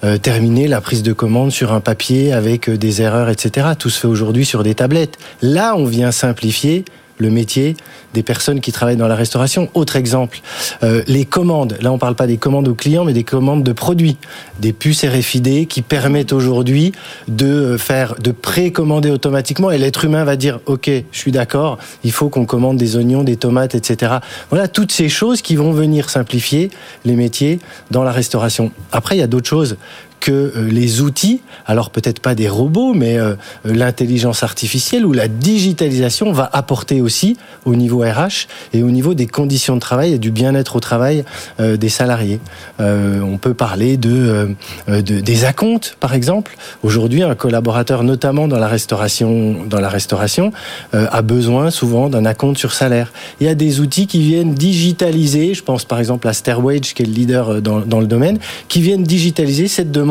Euh, 0.03 0.17
terminer 0.17 0.67
la 0.67 0.79
prise 0.79 1.01
de 1.01 1.11
commande 1.11 1.51
sur 1.51 1.73
un 1.73 1.79
papier 1.79 2.31
avec 2.31 2.69
euh, 2.69 2.77
des 2.77 3.01
erreurs, 3.01 3.29
etc. 3.29 3.69
Tout 3.79 3.89
se 3.89 3.99
fait 3.99 4.07
aujourd'hui 4.07 4.45
sur 4.45 4.61
des 4.61 4.75
tablettes. 4.75 5.17
Là, 5.41 5.75
on 5.75 5.85
vient 5.85 6.11
simplifier 6.11 6.85
le 7.17 7.29
métier 7.29 7.75
des 8.13 8.23
personnes 8.23 8.61
qui 8.61 8.71
travaillent 8.71 8.97
dans 8.97 9.07
la 9.07 9.15
restauration. 9.15 9.69
Autre 9.73 9.95
exemple, 9.95 10.39
euh, 10.83 11.03
les 11.07 11.25
commandes. 11.25 11.77
Là, 11.81 11.91
on 11.91 11.95
ne 11.95 11.99
parle 11.99 12.15
pas 12.15 12.27
des 12.27 12.37
commandes 12.37 12.67
aux 12.67 12.75
clients, 12.75 13.05
mais 13.05 13.13
des 13.13 13.23
commandes 13.23 13.63
de 13.63 13.73
produits. 13.73 14.17
Des 14.59 14.73
puces 14.73 15.03
RFID 15.05 15.67
qui 15.67 15.81
permettent 15.81 16.33
aujourd'hui 16.33 16.91
de 17.27 17.77
faire, 17.77 18.15
de 18.15 18.31
précommander 18.31 19.09
automatiquement 19.09 19.71
et 19.71 19.77
l'être 19.77 20.05
humain 20.05 20.23
va 20.23 20.35
dire, 20.35 20.59
OK, 20.65 20.89
je 20.89 21.17
suis 21.17 21.31
d'accord, 21.31 21.77
il 22.03 22.11
faut 22.11 22.29
qu'on 22.29 22.45
commande 22.45 22.77
des 22.77 22.95
oignons, 22.95 23.23
des 23.23 23.37
tomates, 23.37 23.75
etc. 23.75 24.17
Voilà, 24.49 24.67
toutes 24.67 24.91
ces 24.91 25.09
choses 25.09 25.41
qui 25.41 25.55
vont 25.55 25.71
venir 25.71 26.09
simplifier 26.09 26.69
les 27.05 27.15
métiers 27.15 27.59
dans 27.91 28.03
la 28.03 28.11
restauration. 28.11 28.71
Après, 28.91 29.15
il 29.15 29.19
y 29.19 29.23
a 29.23 29.27
d'autres 29.27 29.49
choses 29.49 29.77
que 30.19 30.31
euh, 30.31 30.69
les 30.69 31.01
outils, 31.01 31.41
alors 31.65 31.89
peut-être 31.89 32.19
pas 32.19 32.35
des 32.35 32.49
robots, 32.49 32.93
mais 32.93 33.17
euh, 33.17 33.35
l'intelligence 33.65 34.43
artificielle 34.43 35.05
ou 35.05 35.13
la 35.13 35.27
digitalisation 35.27 36.31
va 36.31 36.49
apporter 36.53 37.01
aussi 37.01 37.37
au 37.65 37.75
niveau 37.75 37.99
RH 37.99 38.47
et 38.73 38.83
au 38.83 38.91
niveau 38.91 39.13
des 39.13 39.27
conditions 39.27 39.75
de 39.75 39.79
travail 39.79 40.13
et 40.13 40.17
du 40.17 40.31
bien-être 40.31 40.75
au 40.75 40.79
travail 40.79 41.23
euh, 41.59 41.77
des 41.77 41.89
salariés. 41.89 42.39
On 42.79 43.37
peut 43.37 43.53
parler 43.53 43.97
de, 43.97 44.55
de 44.87 45.01
des 45.01 45.45
acomptes, 45.45 45.97
par 45.99 46.13
exemple. 46.13 46.57
Aujourd'hui, 46.83 47.23
un 47.23 47.35
collaborateur, 47.35 48.03
notamment 48.03 48.47
dans 48.47 48.59
la 48.59 48.67
restauration, 48.67 49.65
dans 49.65 49.79
la 49.79 49.89
restauration, 49.89 50.51
a 50.93 51.21
besoin 51.21 51.69
souvent 51.69 52.09
d'un 52.09 52.25
acompte 52.25 52.57
sur 52.57 52.73
salaire. 52.73 53.11
Il 53.39 53.47
y 53.47 53.49
a 53.49 53.55
des 53.55 53.79
outils 53.79 54.07
qui 54.07 54.21
viennent 54.21 54.53
digitaliser. 54.53 55.53
Je 55.53 55.63
pense 55.63 55.85
par 55.85 55.99
exemple 55.99 56.27
à 56.27 56.33
Stairwage, 56.33 56.93
qui 56.93 57.03
est 57.03 57.05
le 57.05 57.13
leader 57.13 57.61
dans, 57.61 57.79
dans 57.81 57.99
le 57.99 58.07
domaine, 58.07 58.39
qui 58.67 58.81
viennent 58.81 59.03
digitaliser 59.03 59.67
cette 59.67 59.91
demande 59.91 60.06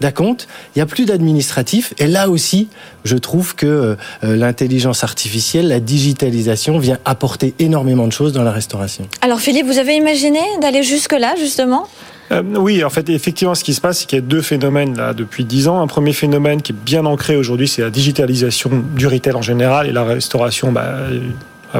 d'acompte. 0.00 0.48
Il 0.74 0.78
n'y 0.78 0.82
a 0.82 0.86
plus 0.86 1.04
d'administratif. 1.04 1.94
Et 1.98 2.06
là 2.06 2.28
aussi, 2.28 2.68
je 3.04 3.16
trouve 3.16 3.54
que 3.54 3.66
euh, 3.66 3.96
l'intelligence 4.22 5.04
artificielle, 5.04 5.68
la 5.68 5.80
digitalisation 5.80 6.78
vient 6.78 6.98
apporter 7.04 7.54
énormément 7.58 8.06
de 8.06 8.12
choses 8.12 8.32
dans 8.32 8.42
la 8.42 8.52
restauration. 8.52 9.08
Alors 9.20 9.40
Philippe, 9.40 9.66
vous 9.66 9.78
avez 9.78 9.96
imaginé 9.96 10.40
d'aller 10.60 10.82
jusque-là, 10.82 11.34
justement? 11.38 11.86
Euh, 12.32 12.42
oui, 12.56 12.82
en 12.82 12.90
fait, 12.90 13.08
effectivement, 13.08 13.54
ce 13.54 13.62
qui 13.62 13.74
se 13.74 13.80
passe, 13.80 14.00
c'est 14.00 14.06
qu'il 14.06 14.18
y 14.18 14.22
a 14.22 14.24
deux 14.24 14.42
phénomènes 14.42 14.96
là 14.96 15.14
depuis 15.14 15.44
dix 15.44 15.68
ans. 15.68 15.80
Un 15.80 15.86
premier 15.86 16.12
phénomène 16.12 16.60
qui 16.60 16.72
est 16.72 16.74
bien 16.74 17.06
ancré 17.06 17.36
aujourd'hui, 17.36 17.68
c'est 17.68 17.82
la 17.82 17.90
digitalisation 17.90 18.70
du 18.96 19.06
retail 19.06 19.34
en 19.34 19.42
général 19.42 19.86
et 19.86 19.92
la 19.92 20.04
restauration. 20.04 20.72
Bah, 20.72 20.84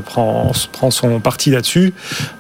prend, 0.04 0.52
prend 0.72 0.90
son 0.90 1.20
parti 1.20 1.50
là-dessus. 1.50 1.94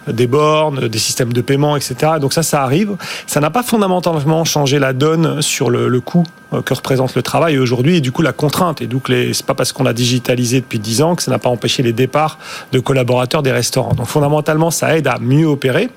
Des 0.08 0.26
bornes, 0.26 0.88
des 0.88 0.98
systèmes 0.98 1.32
de 1.32 1.40
paiement, 1.40 1.76
etc. 1.76 2.12
Donc 2.20 2.32
ça, 2.32 2.42
ça 2.42 2.62
arrive. 2.62 2.96
Ça 3.26 3.40
n'a 3.40 3.50
pas 3.50 3.62
fondamentalement 3.62 4.44
changé 4.44 4.78
la 4.78 4.92
donne 4.92 5.42
sur 5.42 5.70
le, 5.70 6.00
coût 6.00 6.24
euh, 6.52 6.62
que 6.62 6.74
représente 6.74 7.14
le 7.14 7.22
travail 7.22 7.58
aujourd'hui 7.58 7.96
et 7.96 8.00
du 8.00 8.12
coup 8.12 8.22
la 8.22 8.32
contrainte. 8.32 8.80
Et 8.82 8.86
donc 8.86 9.04
c'est 9.08 9.46
pas 9.46 9.54
parce 9.54 9.72
qu'on 9.72 9.86
a 9.86 9.92
digitalisé 9.92 10.60
depuis 10.60 10.78
10 10.78 11.02
ans 11.02 11.14
que 11.14 11.22
ça 11.22 11.30
n'a 11.30 11.38
pas 11.38 11.48
empêché 11.48 11.82
les 11.82 11.92
départs 11.92 12.38
de 12.72 12.78
collaborateurs 12.78 13.42
des 13.42 13.52
restaurants. 13.52 13.94
Donc 13.94 14.06
fondamentalement, 14.06 14.70
ça 14.70 14.96
aide 14.96 15.06
à 15.06 15.18
mieux 15.18 15.46
opérer, 15.46 15.90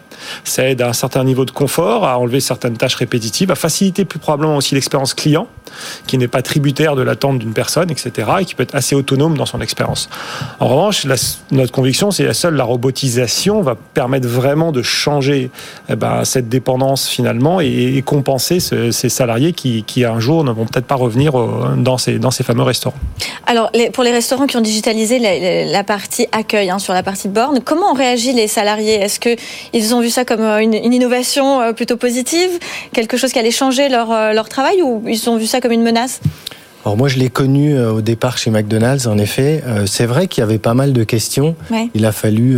ça 0.43 0.67
aide 0.67 0.81
à 0.81 0.89
un 0.89 0.93
certain 0.93 1.23
niveau 1.23 1.45
de 1.45 1.51
confort, 1.51 2.05
à 2.05 2.17
enlever 2.17 2.39
certaines 2.39 2.77
tâches 2.77 2.95
répétitives, 2.95 3.51
à 3.51 3.55
faciliter 3.55 4.05
plus 4.05 4.19
probablement 4.19 4.57
aussi 4.57 4.75
l'expérience 4.75 5.13
client, 5.13 5.47
qui 6.07 6.17
n'est 6.17 6.27
pas 6.27 6.41
tributaire 6.41 6.95
de 6.95 7.01
l'attente 7.01 7.39
d'une 7.39 7.53
personne, 7.53 7.91
etc., 7.91 8.29
et 8.39 8.45
qui 8.45 8.55
peut 8.55 8.63
être 8.63 8.75
assez 8.75 8.95
autonome 8.95 9.37
dans 9.37 9.45
son 9.45 9.61
expérience. 9.61 10.09
En 10.59 10.67
revanche, 10.67 11.05
notre 11.51 11.71
conviction, 11.71 12.11
c'est 12.11 12.25
que 12.25 12.33
seule 12.33 12.55
la 12.55 12.63
robotisation 12.63 13.61
va 13.61 13.75
permettre 13.75 13.98
vraiment 14.07 14.71
de 14.71 14.81
changer 14.81 15.49
eh 15.89 15.95
ben, 15.95 16.23
cette 16.25 16.49
dépendance 16.49 17.07
finalement 17.07 17.59
et, 17.61 18.01
compenser 18.05 18.59
ces 18.59 19.09
salariés 19.09 19.53
qui, 19.53 19.83
qui 19.83 20.05
un 20.05 20.19
jour 20.19 20.43
ne 20.43 20.51
vont 20.51 20.65
peut-être 20.65 20.85
pas 20.85 20.95
revenir 20.95 21.37
euh, 21.37 21.75
dans 21.77 21.97
ces, 21.97 22.17
dans 22.17 22.31
ces 22.31 22.43
fameux 22.43 22.63
restaurants. 22.63 22.97
Alors, 23.45 23.71
pour 23.93 24.03
les 24.03 24.11
restaurants 24.11 24.47
qui 24.47 24.57
ont 24.57 24.61
digitalisé 24.61 25.19
la, 25.19 25.83
partie 25.83 26.27
accueil, 26.31 26.69
hein, 26.69 26.79
sur 26.79 26.93
la 26.93 27.03
partie 27.03 27.27
borne, 27.27 27.59
comment 27.63 27.91
ont 27.91 27.95
réagi 27.95 28.33
les 28.33 28.47
salariés? 28.47 28.95
Est-ce 28.95 29.19
qu'ils 29.19 29.95
ont 29.95 30.01
vu 30.01 30.09
ça 30.09 30.25
comme 30.25 30.41
euh, 30.41 30.59
une, 30.59 30.73
innovation 30.73 31.61
euh, 31.61 31.73
plutôt 31.73 31.97
positive? 31.97 32.49
Quelque 32.93 33.17
chose 33.17 33.31
qui 33.31 33.39
allait 33.39 33.51
changer 33.51 33.89
leur, 33.89 34.33
leur 34.33 34.49
travail 34.49 34.81
ou 34.81 35.03
ils 35.07 35.29
ont 35.29 35.37
vu 35.37 35.45
ça 35.45 35.61
comme 35.61 35.71
une 35.71 35.83
menace? 35.83 36.19
Alors 36.85 36.95
moi, 36.95 37.09
je 37.09 37.19
l'ai 37.19 37.29
connu 37.29 37.77
au 37.77 38.01
départ 38.01 38.37
chez 38.37 38.51
McDonald's, 38.51 39.05
en 39.05 39.17
effet. 39.17 39.61
c'est 39.85 40.05
vrai 40.05 40.27
qu'il 40.27 40.41
y 40.41 40.43
avait 40.43 40.59
pas 40.59 40.73
mal 40.73 40.93
de 40.93 41.03
questions. 41.03 41.55
Il 41.93 42.05
a 42.05 42.13
fallu 42.13 42.57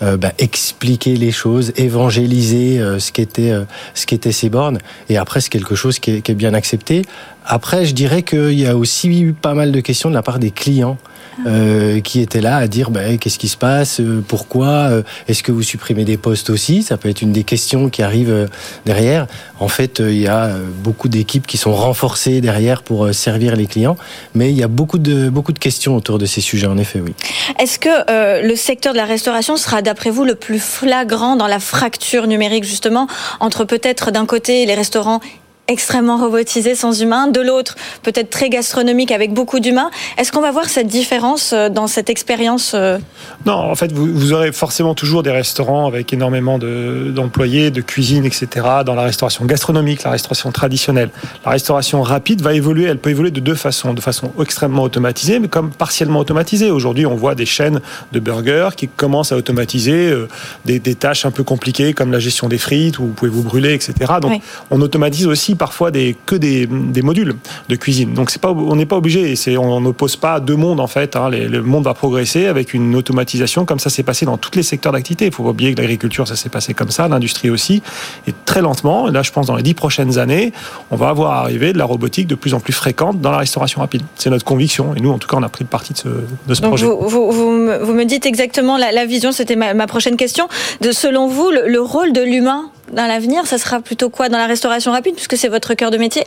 euh, 0.00 0.16
bah, 0.16 0.32
expliquer 0.38 1.16
les 1.16 1.32
choses, 1.32 1.72
évangéliser 1.76 2.78
euh, 2.78 3.00
ce 3.00 3.10
qu'étaient 3.10 3.50
euh, 3.50 3.64
ce 3.94 4.06
qu'étaient 4.06 4.30
ces 4.30 4.48
bornes. 4.48 4.78
Et 5.08 5.16
après, 5.16 5.40
c'est 5.40 5.48
quelque 5.48 5.74
chose 5.74 5.98
qui 5.98 6.12
est, 6.12 6.20
qui 6.20 6.30
est 6.30 6.36
bien 6.36 6.54
accepté. 6.54 7.02
Après, 7.50 7.86
je 7.86 7.94
dirais 7.94 8.22
qu'il 8.22 8.58
y 8.58 8.66
a 8.66 8.76
aussi 8.76 9.20
eu 9.20 9.32
pas 9.32 9.54
mal 9.54 9.72
de 9.72 9.80
questions 9.80 10.10
de 10.10 10.14
la 10.14 10.22
part 10.22 10.38
des 10.38 10.50
clients. 10.50 10.98
Euh, 11.46 12.00
qui 12.00 12.20
étaient 12.20 12.40
là 12.40 12.56
à 12.56 12.66
dire 12.66 12.90
bah, 12.90 13.16
qu'est-ce 13.16 13.38
qui 13.38 13.46
se 13.46 13.56
passe, 13.56 14.00
pourquoi, 14.26 14.90
est-ce 15.28 15.44
que 15.44 15.52
vous 15.52 15.62
supprimez 15.62 16.04
des 16.04 16.16
postes 16.16 16.50
aussi? 16.50 16.82
Ça 16.82 16.96
peut 16.96 17.08
être 17.08 17.22
une 17.22 17.30
des 17.30 17.44
questions 17.44 17.90
qui 17.90 18.02
arrivent 18.02 18.48
derrière. 18.84 19.28
En 19.60 19.68
fait, 19.68 20.00
il 20.00 20.18
y 20.18 20.26
a 20.26 20.50
beaucoup 20.82 21.08
d'équipes 21.08 21.46
qui 21.46 21.56
sont 21.56 21.72
renforcées 21.72 22.40
derrière 22.40 22.82
pour 22.82 23.14
servir 23.14 23.54
les 23.54 23.66
clients, 23.66 23.96
mais 24.34 24.50
il 24.50 24.58
y 24.58 24.64
a 24.64 24.68
beaucoup 24.68 24.98
de 24.98 25.28
beaucoup 25.28 25.52
de 25.52 25.60
questions 25.60 25.94
autour 25.94 26.18
de 26.18 26.26
ces 26.26 26.40
sujets. 26.40 26.66
En 26.66 26.76
effet, 26.76 27.00
oui. 27.00 27.14
Est-ce 27.60 27.78
que 27.78 28.44
le 28.44 28.56
secteur 28.56 28.92
de 28.92 28.98
la 28.98 29.04
restauration 29.04 29.56
sera 29.56 29.80
d'après 29.80 30.10
vous, 30.10 30.24
le 30.24 30.34
plus 30.34 30.58
flagrant 30.58 31.36
dans 31.36 31.46
la 31.46 31.60
fracture 31.60 32.26
numérique, 32.26 32.64
justement, 32.64 33.06
entre 33.38 33.64
peut-être 33.64 34.10
d'un 34.10 34.26
côté 34.26 34.66
les 34.66 34.74
restaurants 34.74 35.20
extrêmement 35.68 36.16
robotisé 36.16 36.74
sans 36.74 37.00
humains, 37.00 37.28
de 37.28 37.40
l'autre 37.40 37.76
peut-être 38.02 38.30
très 38.30 38.48
gastronomique 38.48 39.12
avec 39.12 39.34
beaucoup 39.34 39.60
d'humains. 39.60 39.90
Est-ce 40.16 40.32
qu'on 40.32 40.40
va 40.40 40.50
voir 40.50 40.68
cette 40.68 40.86
différence 40.86 41.52
euh, 41.52 41.68
dans 41.68 41.86
cette 41.86 42.08
expérience 42.08 42.72
euh? 42.74 42.98
Non, 43.44 43.52
en 43.52 43.74
fait, 43.74 43.92
vous, 43.92 44.32
aurez 44.32 44.50
forcément 44.52 44.94
toujours 44.94 45.22
des 45.22 45.30
restaurants 45.30 45.86
avec 45.86 46.12
énormément 46.12 46.58
d'employés, 46.58 47.70
de, 47.70 47.82
cuisine, 47.82 48.24
etc. 48.24 48.48
Dans 48.84 48.94
la 48.94 49.02
restauration 49.02 49.44
gastronomique, 49.44 50.02
la 50.02 50.10
restauration 50.10 50.50
traditionnelle. 50.50 51.10
La 51.44 51.52
restauration 51.52 52.02
rapide 52.02 52.40
va 52.40 52.54
évoluer, 52.54 52.84
elle 52.84 52.98
peut 52.98 53.10
évoluer 53.10 53.30
de 53.30 53.40
deux 53.40 53.54
façons. 53.54 53.94
De 53.94 54.00
façon 54.00 54.32
extrêmement 54.40 54.82
automatisée, 54.82 55.38
mais 55.38 55.48
comme 55.48 55.70
partiellement 55.70 56.20
automatisée. 56.20 56.70
Aujourd'hui, 56.70 57.06
on 57.06 57.14
voit 57.14 57.34
des 57.34 57.46
chaînes 57.46 57.80
de 58.12 58.20
burgers 58.20 58.70
qui 58.76 58.88
commencent 58.88 59.32
à 59.32 59.36
automatiser 59.36 60.08
euh, 60.10 60.28
des, 60.64 60.80
tâches 60.94 61.26
un 61.26 61.30
peu 61.30 61.44
compliquées 61.44 61.92
comme 61.92 62.10
la 62.10 62.18
gestion 62.18 62.48
des 62.48 62.58
frites, 62.58 62.98
où 62.98 63.02
vous 63.02 63.12
pouvez 63.12 63.30
vous 63.30 63.42
brûler, 63.42 63.74
etc. 63.74 64.14
Donc, 64.20 64.40
on 64.70 64.80
automatise 64.80 65.26
aussi 65.26 65.54
parfois 65.58 65.90
des, 65.90 66.16
que 66.26 66.34
des, 66.34 66.66
des 66.66 67.02
modules 67.02 67.36
de 67.68 67.76
cuisine. 67.76 68.14
Donc 68.14 68.30
c'est 68.30 68.40
pas, 68.40 68.50
on 68.50 68.76
n'est 68.76 68.86
pas 68.86 68.96
obligé, 68.96 69.34
on 69.58 69.80
n'oppose 69.80 70.16
pas 70.16 70.40
deux 70.40 70.56
mondes 70.56 70.80
en 70.80 70.86
fait. 70.86 71.16
Hein. 71.16 71.28
le 71.30 71.62
monde 71.62 71.84
va 71.84 71.94
progresser 71.94 72.46
avec 72.46 72.74
une 72.74 72.94
automatisation 72.94 73.64
comme 73.64 73.78
ça 73.78 73.90
s'est 73.90 74.02
passé 74.02 74.24
dans 74.24 74.38
tous 74.38 74.56
les 74.56 74.62
secteurs 74.62 74.92
d'activité. 74.92 75.26
Il 75.26 75.32
faut 75.32 75.42
pas 75.42 75.50
oublier 75.50 75.74
que 75.74 75.80
l'agriculture 75.80 76.26
ça 76.26 76.36
s'est 76.36 76.48
passé 76.48 76.74
comme 76.74 76.90
ça, 76.90 77.08
l'industrie 77.08 77.50
aussi. 77.50 77.82
Et 78.26 78.32
très 78.44 78.62
lentement, 78.62 79.08
là 79.08 79.22
je 79.22 79.32
pense 79.32 79.46
dans 79.46 79.56
les 79.56 79.62
dix 79.62 79.74
prochaines 79.74 80.18
années, 80.18 80.52
on 80.90 80.96
va 80.96 81.08
avoir 81.08 81.32
arrivé 81.32 81.72
de 81.72 81.78
la 81.78 81.84
robotique 81.84 82.26
de 82.26 82.34
plus 82.34 82.54
en 82.54 82.60
plus 82.60 82.72
fréquente 82.72 83.20
dans 83.20 83.30
la 83.30 83.38
restauration 83.38 83.80
rapide. 83.80 84.02
C'est 84.16 84.30
notre 84.30 84.44
conviction 84.44 84.94
et 84.94 85.00
nous 85.00 85.10
en 85.10 85.18
tout 85.18 85.28
cas 85.28 85.36
on 85.36 85.42
a 85.42 85.48
pris 85.48 85.64
partie 85.64 85.92
de 85.92 85.98
ce, 85.98 86.08
de 86.46 86.54
ce 86.54 86.62
projet. 86.62 86.86
Vous, 86.86 87.08
vous, 87.08 87.30
vous, 87.32 87.94
me 87.94 88.04
dites 88.04 88.26
exactement 88.26 88.78
la, 88.78 89.06
vision, 89.06 89.32
c'était 89.32 89.56
ma, 89.56 89.74
ma, 89.74 89.86
prochaine 89.86 90.16
question. 90.16 90.48
De 90.80 90.92
selon 90.92 91.28
vous 91.28 91.50
le, 91.50 91.68
le 91.68 91.80
rôle 91.80 92.12
de 92.12 92.22
l'humain 92.22 92.70
dans 92.92 93.06
l'avenir, 93.06 93.46
ça 93.46 93.58
sera 93.58 93.80
plutôt 93.80 94.10
quoi 94.10 94.28
dans 94.28 94.38
la 94.38 94.46
restauration 94.46 94.92
rapide, 94.92 95.14
puisque 95.14 95.36
c'est 95.36 95.48
votre 95.48 95.74
cœur 95.74 95.90
de 95.90 95.96
métier? 95.96 96.24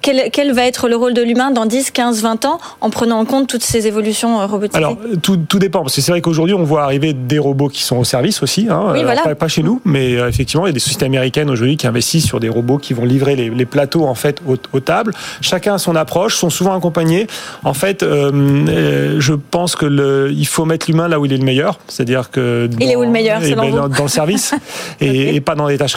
Quel, 0.00 0.30
quel, 0.30 0.52
va 0.52 0.64
être 0.64 0.88
le 0.88 0.96
rôle 0.96 1.14
de 1.14 1.22
l'humain 1.22 1.50
dans 1.50 1.66
10, 1.66 1.90
15, 1.90 2.22
20 2.22 2.44
ans, 2.44 2.58
en 2.80 2.90
prenant 2.90 3.18
en 3.18 3.24
compte 3.24 3.48
toutes 3.48 3.62
ces 3.62 3.86
évolutions 3.86 4.40
euh, 4.40 4.46
robotiques? 4.46 4.76
Alors, 4.76 4.96
tout, 5.22 5.36
tout 5.36 5.58
dépend, 5.58 5.80
parce 5.80 5.94
que 5.94 6.00
c'est 6.00 6.12
vrai 6.12 6.20
qu'aujourd'hui, 6.20 6.54
on 6.54 6.64
voit 6.64 6.82
arriver 6.82 7.12
des 7.12 7.38
robots 7.38 7.68
qui 7.68 7.82
sont 7.82 7.96
au 7.96 8.04
service 8.04 8.42
aussi, 8.42 8.66
hein, 8.70 8.92
oui, 8.92 9.02
voilà. 9.02 9.34
pas, 9.34 9.48
chez 9.48 9.62
nous, 9.62 9.80
mais 9.84 10.16
euh, 10.16 10.28
effectivement, 10.28 10.66
il 10.66 10.70
y 10.70 10.70
a 10.70 10.74
des 10.74 10.80
sociétés 10.80 11.06
américaines 11.06 11.50
aujourd'hui 11.50 11.76
qui 11.76 11.86
investissent 11.86 12.26
sur 12.26 12.40
des 12.40 12.48
robots 12.48 12.78
qui 12.78 12.94
vont 12.94 13.04
livrer 13.04 13.36
les, 13.36 13.50
les 13.50 13.66
plateaux 13.66 14.04
en 14.04 14.14
fait 14.14 14.40
aux, 14.46 14.80
tables. 14.80 15.12
Chacun 15.40 15.74
a 15.74 15.78
son 15.78 15.96
approche, 15.96 16.36
sont 16.36 16.50
souvent 16.50 16.76
accompagnés. 16.76 17.26
En 17.64 17.74
fait, 17.74 18.02
euh, 18.02 19.16
je 19.18 19.34
pense 19.34 19.76
que 19.76 19.86
le, 19.86 20.32
il 20.32 20.46
faut 20.46 20.64
mettre 20.64 20.86
l'humain 20.88 21.08
là 21.08 21.20
où 21.20 21.26
il 21.26 21.32
est 21.32 21.36
le 21.36 21.44
meilleur, 21.44 21.78
c'est-à-dire 21.88 22.30
que 22.30 22.66
dans, 22.66 22.78
il 22.78 22.90
est 22.90 22.96
où 22.96 23.02
le 23.02 23.10
meilleur 23.10 23.40
eh 23.42 23.54
ben, 23.54 23.70
dans, 23.70 23.88
dans, 23.88 24.02
le 24.02 24.08
service 24.08 24.54
et, 25.00 25.36
et, 25.36 25.40
pas 25.40 25.54
dans 25.54 25.68
les 25.68 25.78
tâches 25.78 25.96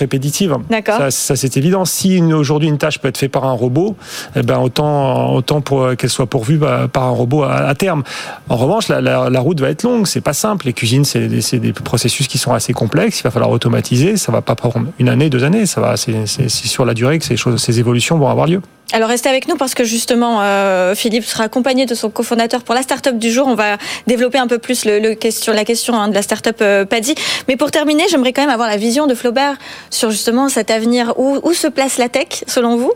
Ça, 0.97 1.11
ça 1.11 1.35
c'est 1.35 1.57
évident. 1.57 1.85
Si 1.85 2.21
aujourd'hui 2.21 2.69
une 2.69 2.77
tâche 2.77 2.99
peut 2.99 3.07
être 3.07 3.17
faite 3.17 3.31
par 3.31 3.45
un 3.45 3.51
robot, 3.51 3.95
eh 4.35 4.43
ben 4.43 4.59
autant 4.59 5.33
autant 5.33 5.61
pour 5.61 5.95
qu'elle 5.95 6.09
soit 6.09 6.27
pourvue 6.27 6.59
par 6.91 7.03
un 7.03 7.09
robot 7.09 7.43
à, 7.43 7.73
terme. 7.75 8.03
En 8.49 8.55
revanche, 8.55 8.87
la, 8.87 9.01
la, 9.01 9.29
la, 9.29 9.39
route 9.39 9.59
va 9.59 9.69
être 9.69 9.83
longue. 9.83 10.07
C'est 10.07 10.21
pas 10.21 10.33
simple. 10.33 10.65
Les 10.65 10.73
cuisines, 10.73 11.05
c'est 11.05 11.27
des, 11.27 11.59
des, 11.59 11.73
processus 11.73 12.27
qui 12.27 12.37
sont 12.37 12.53
assez 12.53 12.73
complexes. 12.73 13.19
Il 13.19 13.23
va 13.23 13.31
falloir 13.31 13.51
automatiser. 13.51 14.17
Ça 14.17 14.31
va 14.31 14.41
pas 14.41 14.55
prendre 14.55 14.87
une 14.99 15.09
année, 15.09 15.29
deux 15.29 15.43
années. 15.43 15.65
Ça 15.65 15.81
va. 15.81 15.97
C'est 15.97 16.49
sur 16.49 16.85
la 16.85 16.93
durée 16.93 17.19
que 17.19 17.25
ces 17.25 17.37
choses, 17.37 17.61
ces 17.61 17.79
évolutions 17.79 18.17
vont 18.17 18.29
avoir 18.29 18.47
lieu. 18.47 18.61
Alors 18.93 19.09
restez 19.09 19.29
avec 19.29 19.47
nous 19.47 19.55
parce 19.55 19.73
que 19.73 19.83
justement 19.83 20.41
euh, 20.41 20.93
Philippe 20.93 21.25
sera 21.25 21.45
accompagné 21.45 21.85
de 21.85 21.95
son 21.95 22.09
cofondateur 22.09 22.63
pour 22.63 22.75
la 22.75 22.83
start-up 22.83 23.17
du 23.17 23.31
jour. 23.31 23.47
On 23.47 23.55
va 23.55 23.77
développer 24.05 24.37
un 24.37 24.47
peu 24.47 24.59
plus 24.59 24.85
le, 24.85 24.99
la 24.99 25.65
question 25.65 25.95
hein, 25.95 26.07
de 26.07 26.13
la 26.13 26.21
start-up 26.21 26.57
euh, 26.61 26.85
Paddy. 26.85 27.15
Mais 27.47 27.55
pour 27.55 27.71
terminer, 27.71 28.03
j'aimerais 28.09 28.31
quand 28.31 28.43
même 28.43 28.51
avoir 28.51 28.69
la 28.69 28.77
vision 28.77 29.07
de 29.07 29.15
Flaubert 29.15 29.57
sur 29.89 30.11
justement 30.11 30.49
cet 30.49 30.69
avenir. 30.69 31.13
Où, 31.17 31.53
se 31.53 31.67
place 31.67 31.97
la 31.97 32.09
tech 32.09 32.43
selon 32.47 32.77
vous? 32.77 32.93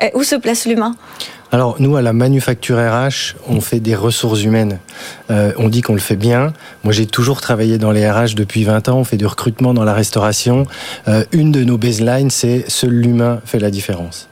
Et 0.00 0.10
Où 0.14 0.22
se 0.22 0.36
place 0.36 0.66
l'humain? 0.66 0.94
Alors 1.50 1.76
nous, 1.80 1.96
à 1.96 2.02
la 2.02 2.14
manufacture 2.14 2.78
RH, 2.78 3.36
on 3.46 3.60
fait 3.60 3.80
des 3.80 3.94
ressources 3.94 4.42
humaines. 4.42 4.78
Euh, 5.30 5.52
on 5.58 5.68
dit 5.68 5.82
qu'on 5.82 5.92
le 5.92 6.00
fait 6.00 6.16
bien. 6.16 6.52
Moi, 6.84 6.94
j'ai 6.94 7.06
toujours 7.06 7.40
travaillé 7.42 7.76
dans 7.76 7.90
les 7.90 8.08
RH 8.08 8.34
depuis 8.36 8.64
20 8.64 8.88
ans. 8.88 8.98
On 8.98 9.04
fait 9.04 9.18
du 9.18 9.26
recrutement 9.26 9.74
dans 9.74 9.84
la 9.84 9.92
restauration. 9.92 10.66
Euh, 11.08 11.24
une 11.32 11.52
de 11.52 11.62
nos 11.64 11.76
baselines, 11.76 12.30
c'est 12.30 12.64
seul 12.68 12.92
l'humain 12.92 13.40
fait 13.44 13.58
la 13.58 13.70
différence. 13.70 14.28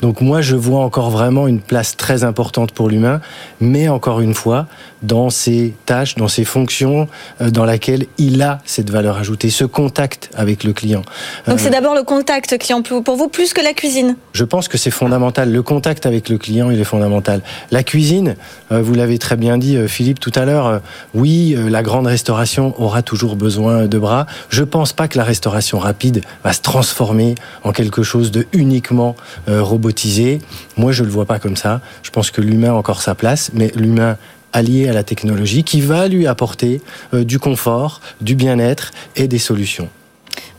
Donc 0.00 0.20
moi, 0.20 0.40
je 0.40 0.56
vois 0.56 0.80
encore 0.80 1.10
vraiment 1.10 1.46
une 1.46 1.60
place 1.60 1.96
très 1.96 2.24
importante 2.24 2.72
pour 2.72 2.88
l'humain, 2.88 3.20
mais 3.60 3.88
encore 3.88 4.20
une 4.20 4.34
fois, 4.34 4.66
dans 5.02 5.30
ses 5.30 5.74
tâches, 5.86 6.14
dans 6.14 6.28
ses 6.28 6.44
fonctions, 6.44 7.08
euh, 7.40 7.50
dans 7.50 7.64
laquelle 7.64 8.06
il 8.18 8.40
a 8.42 8.60
cette 8.64 8.90
valeur 8.90 9.18
ajoutée, 9.18 9.50
ce 9.50 9.64
contact 9.64 10.30
avec 10.34 10.64
le 10.64 10.72
client. 10.72 11.02
Donc 11.46 11.60
c'est 11.60 11.68
euh, 11.68 11.70
d'abord 11.70 11.94
le 11.94 12.02
contact 12.02 12.56
client 12.58 12.82
pour 12.82 13.16
vous 13.16 13.28
plus 13.28 13.52
que 13.52 13.60
la 13.60 13.72
cuisine 13.72 14.16
Je 14.32 14.44
pense 14.44 14.68
que 14.68 14.78
c'est 14.78 14.90
fondamental. 14.90 15.50
Le 15.50 15.62
contact 15.62 16.06
avec 16.06 16.28
le 16.28 16.38
client, 16.38 16.70
il 16.70 16.80
est 16.80 16.84
fondamental. 16.84 17.42
La 17.70 17.82
cuisine, 17.82 18.36
euh, 18.70 18.80
vous 18.82 18.94
l'avez 18.94 19.18
très 19.18 19.36
bien 19.36 19.58
dit 19.58 19.76
Philippe 19.88 20.20
tout 20.20 20.32
à 20.34 20.44
l'heure, 20.44 20.80
oui, 21.14 21.56
la 21.68 21.82
grande 21.82 22.06
restauration 22.06 22.74
aura 22.80 23.02
toujours 23.02 23.36
besoin 23.36 23.86
de 23.86 23.98
bras. 23.98 24.26
Je 24.48 24.62
pense 24.62 24.92
pas 24.92 25.08
que 25.08 25.18
la 25.18 25.24
restauration 25.24 25.78
rapide 25.78 26.22
va 26.44 26.52
se 26.52 26.60
transformer 26.60 27.34
en 27.64 27.72
quelque 27.72 28.02
chose 28.02 28.30
de 28.30 28.46
uniquement 28.52 29.16
robotisé. 29.62 30.40
Moi, 30.76 30.92
je 30.92 31.04
le 31.04 31.10
vois 31.10 31.26
pas 31.26 31.38
comme 31.38 31.56
ça. 31.56 31.80
Je 32.02 32.10
pense 32.10 32.30
que 32.30 32.40
l'humain 32.40 32.70
a 32.70 32.74
encore 32.74 33.02
sa 33.02 33.14
place, 33.14 33.50
mais 33.54 33.72
l'humain 33.74 34.16
allié 34.52 34.88
à 34.88 34.92
la 34.92 35.02
technologie 35.02 35.64
qui 35.64 35.80
va 35.80 36.08
lui 36.08 36.26
apporter 36.26 36.80
euh, 37.14 37.24
du 37.24 37.38
confort, 37.38 38.00
du 38.20 38.34
bien-être 38.34 38.92
et 39.16 39.28
des 39.28 39.38
solutions. 39.38 39.88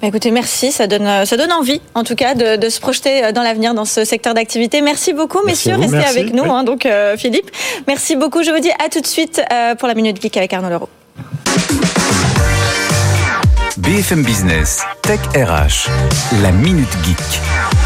Bah, 0.01 0.07
écoutez, 0.07 0.31
merci. 0.31 0.71
Ça 0.71 0.87
donne, 0.87 1.07
euh, 1.07 1.25
ça 1.25 1.37
donne 1.37 1.51
envie, 1.51 1.81
en 1.93 2.03
tout 2.03 2.15
cas, 2.15 2.35
de, 2.35 2.69
se 2.69 2.79
projeter 2.79 3.25
euh, 3.25 3.31
dans 3.31 3.43
l'avenir 3.43 3.73
dans 3.73 3.85
ce 3.85 4.03
secteur 4.03 4.33
d'activité. 4.33 4.81
Merci 4.81 5.13
beaucoup, 5.13 5.45
messieurs. 5.45 5.75
Restez 5.75 5.97
avec 5.97 6.33
nous, 6.33 6.51
hein, 6.51 6.63
donc 6.63 6.87
Philippe. 7.17 7.49
Merci 7.87 8.15
beaucoup. 8.15 8.43
Je 8.43 8.51
vous 8.51 8.59
dis 8.59 8.71
à 8.83 8.89
tout 8.89 9.01
de 9.01 9.07
suite 9.07 9.41
pour 9.79 9.87
la 9.87 9.93
Minute 9.93 10.21
Geek 10.21 10.37
avec 10.37 10.53
Arnaud 10.53 10.69
Leroux. 10.69 10.89
BFM 13.77 14.23
Business, 14.23 14.81
Tech 15.01 15.19
RH, 15.35 15.89
la 16.41 16.51
Minute 16.51 16.87
Geek. 17.03 17.82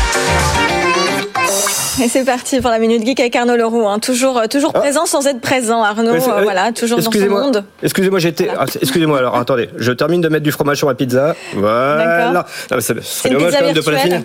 Et 2.03 2.07
c'est 2.07 2.25
parti 2.25 2.61
pour 2.61 2.69
la 2.69 2.77
Minute 2.77 3.05
Geek 3.05 3.19
avec 3.19 3.35
Arnaud 3.35 3.55
Leroux. 3.55 3.87
Hein. 3.87 3.97
Toujours, 3.97 4.37
euh, 4.37 4.45
toujours 4.45 4.71
ah. 4.75 4.79
présent 4.79 5.05
sans 5.07 5.25
être 5.25 5.41
présent, 5.41 5.81
Arnaud. 5.81 6.11
Euh, 6.11 6.43
voilà, 6.43 6.71
toujours 6.71 6.99
dans 6.99 7.11
ce 7.11 7.27
monde. 7.27 7.63
Excusez-moi, 7.81 8.19
j'étais. 8.19 8.49
Ah, 8.55 8.65
excusez-moi, 8.81 9.17
alors 9.17 9.35
attendez. 9.35 9.69
Je 9.77 9.91
termine 9.91 10.21
de 10.21 10.29
mettre 10.29 10.43
du 10.43 10.51
fromage 10.51 10.77
sur 10.77 10.87
ma 10.87 10.93
pizza. 10.93 11.35
Voilà. 11.55 12.45
Ah, 12.69 12.81
ce 12.81 12.93
serait 13.01 13.29
dommage 13.31 13.53
quand 13.53 13.65
même 13.65 13.73
de 13.73 13.81
pas 13.81 13.91
la 13.91 13.97
finir. 13.99 14.21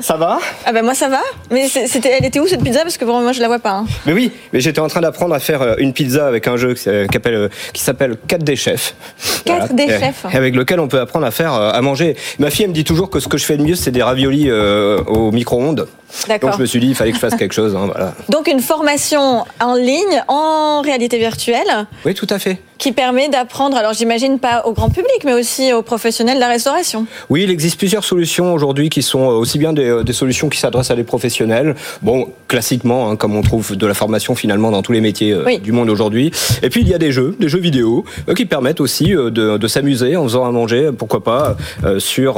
ça 0.00 0.16
va 0.16 0.38
Ah 0.64 0.72
ben 0.72 0.82
moi 0.82 0.94
ça 0.94 1.08
va. 1.08 1.20
Mais 1.50 1.68
c'était, 1.68 2.16
elle 2.18 2.24
était 2.24 2.40
où 2.40 2.46
cette 2.46 2.62
pizza? 2.62 2.82
Parce 2.82 2.96
que 2.96 3.04
moi 3.04 3.32
je 3.32 3.40
la 3.40 3.48
vois 3.48 3.58
pas. 3.58 3.72
Hein. 3.72 3.86
Mais 4.06 4.12
oui, 4.12 4.32
mais 4.52 4.60
j'étais 4.60 4.80
en 4.80 4.88
train 4.88 5.02
d'apprendre 5.02 5.34
à 5.34 5.40
faire 5.40 5.76
une 5.78 5.92
pizza 5.92 6.26
avec 6.26 6.48
un 6.48 6.56
jeu 6.56 6.74
qui, 6.74 6.88
qui 7.72 7.82
s'appelle 7.82 8.16
4D 8.28 8.56
Chef. 8.56 8.94
4D 9.44 9.88
Chef. 10.00 10.24
Avec 10.32 10.56
lequel 10.56 10.80
on 10.80 10.88
peut 10.88 11.00
apprendre 11.00 11.26
à 11.26 11.30
faire 11.30 11.52
à 11.52 11.80
manger. 11.82 12.16
Ma 12.38 12.50
fille 12.50 12.64
elle 12.64 12.70
me 12.70 12.74
dit 12.74 12.84
toujours 12.84 13.10
que 13.10 13.20
ce 13.20 13.28
que 13.28 13.38
je 13.38 13.44
fais 13.44 13.56
de 13.56 13.62
mieux 13.62 13.76
c'est 13.76 13.92
des 13.92 14.02
raviolis 14.02 14.50
au 14.50 15.30
micro-ondes. 15.30 15.86
Donc 16.40 16.55
je 16.56 16.60
me 16.62 16.66
suis 16.66 16.80
dit, 16.80 16.88
il 16.88 16.94
fallait 16.94 17.10
que 17.10 17.16
je 17.16 17.20
fasse 17.20 17.36
quelque 17.36 17.54
chose. 17.54 17.74
Hein, 17.76 17.86
voilà. 17.86 18.14
Donc 18.28 18.48
une 18.48 18.60
formation 18.60 19.44
en 19.60 19.74
ligne, 19.74 20.22
en 20.28 20.80
réalité 20.82 21.18
virtuelle 21.18 21.86
Oui, 22.04 22.14
tout 22.14 22.26
à 22.30 22.38
fait 22.38 22.58
qui 22.78 22.92
permet 22.92 23.28
d'apprendre, 23.28 23.76
alors 23.76 23.92
j'imagine 23.94 24.38
pas 24.38 24.66
au 24.66 24.72
grand 24.72 24.90
public, 24.90 25.22
mais 25.24 25.32
aussi 25.32 25.72
aux 25.72 25.82
professionnels 25.82 26.36
de 26.36 26.40
la 26.40 26.48
restauration. 26.48 27.06
Oui, 27.30 27.42
il 27.44 27.50
existe 27.50 27.78
plusieurs 27.78 28.04
solutions 28.04 28.52
aujourd'hui 28.52 28.88
qui 28.88 29.02
sont 29.02 29.20
aussi 29.20 29.58
bien 29.58 29.72
des, 29.72 30.02
des 30.04 30.12
solutions 30.12 30.48
qui 30.48 30.58
s'adressent 30.58 30.90
à 30.90 30.96
des 30.96 31.04
professionnels, 31.04 31.74
bon, 32.02 32.28
classiquement, 32.48 33.10
hein, 33.10 33.16
comme 33.16 33.34
on 33.34 33.42
trouve 33.42 33.76
de 33.76 33.86
la 33.86 33.94
formation 33.94 34.34
finalement 34.34 34.70
dans 34.70 34.82
tous 34.82 34.92
les 34.92 35.00
métiers 35.00 35.32
euh, 35.32 35.58
du 35.58 35.72
monde 35.72 35.88
aujourd'hui. 35.90 36.30
Et 36.62 36.70
puis 36.70 36.82
il 36.82 36.88
y 36.88 36.94
a 36.94 36.98
des 36.98 37.12
jeux, 37.12 37.36
des 37.40 37.48
jeux 37.48 37.58
vidéo, 37.58 38.04
euh, 38.28 38.34
qui 38.34 38.44
permettent 38.44 38.80
aussi 38.80 39.14
euh, 39.14 39.30
de, 39.30 39.56
de 39.56 39.68
s'amuser 39.68 40.16
en 40.16 40.24
faisant 40.24 40.44
à 40.44 40.50
manger, 40.50 40.90
pourquoi 40.96 41.22
pas, 41.24 41.56
sur, 41.98 42.34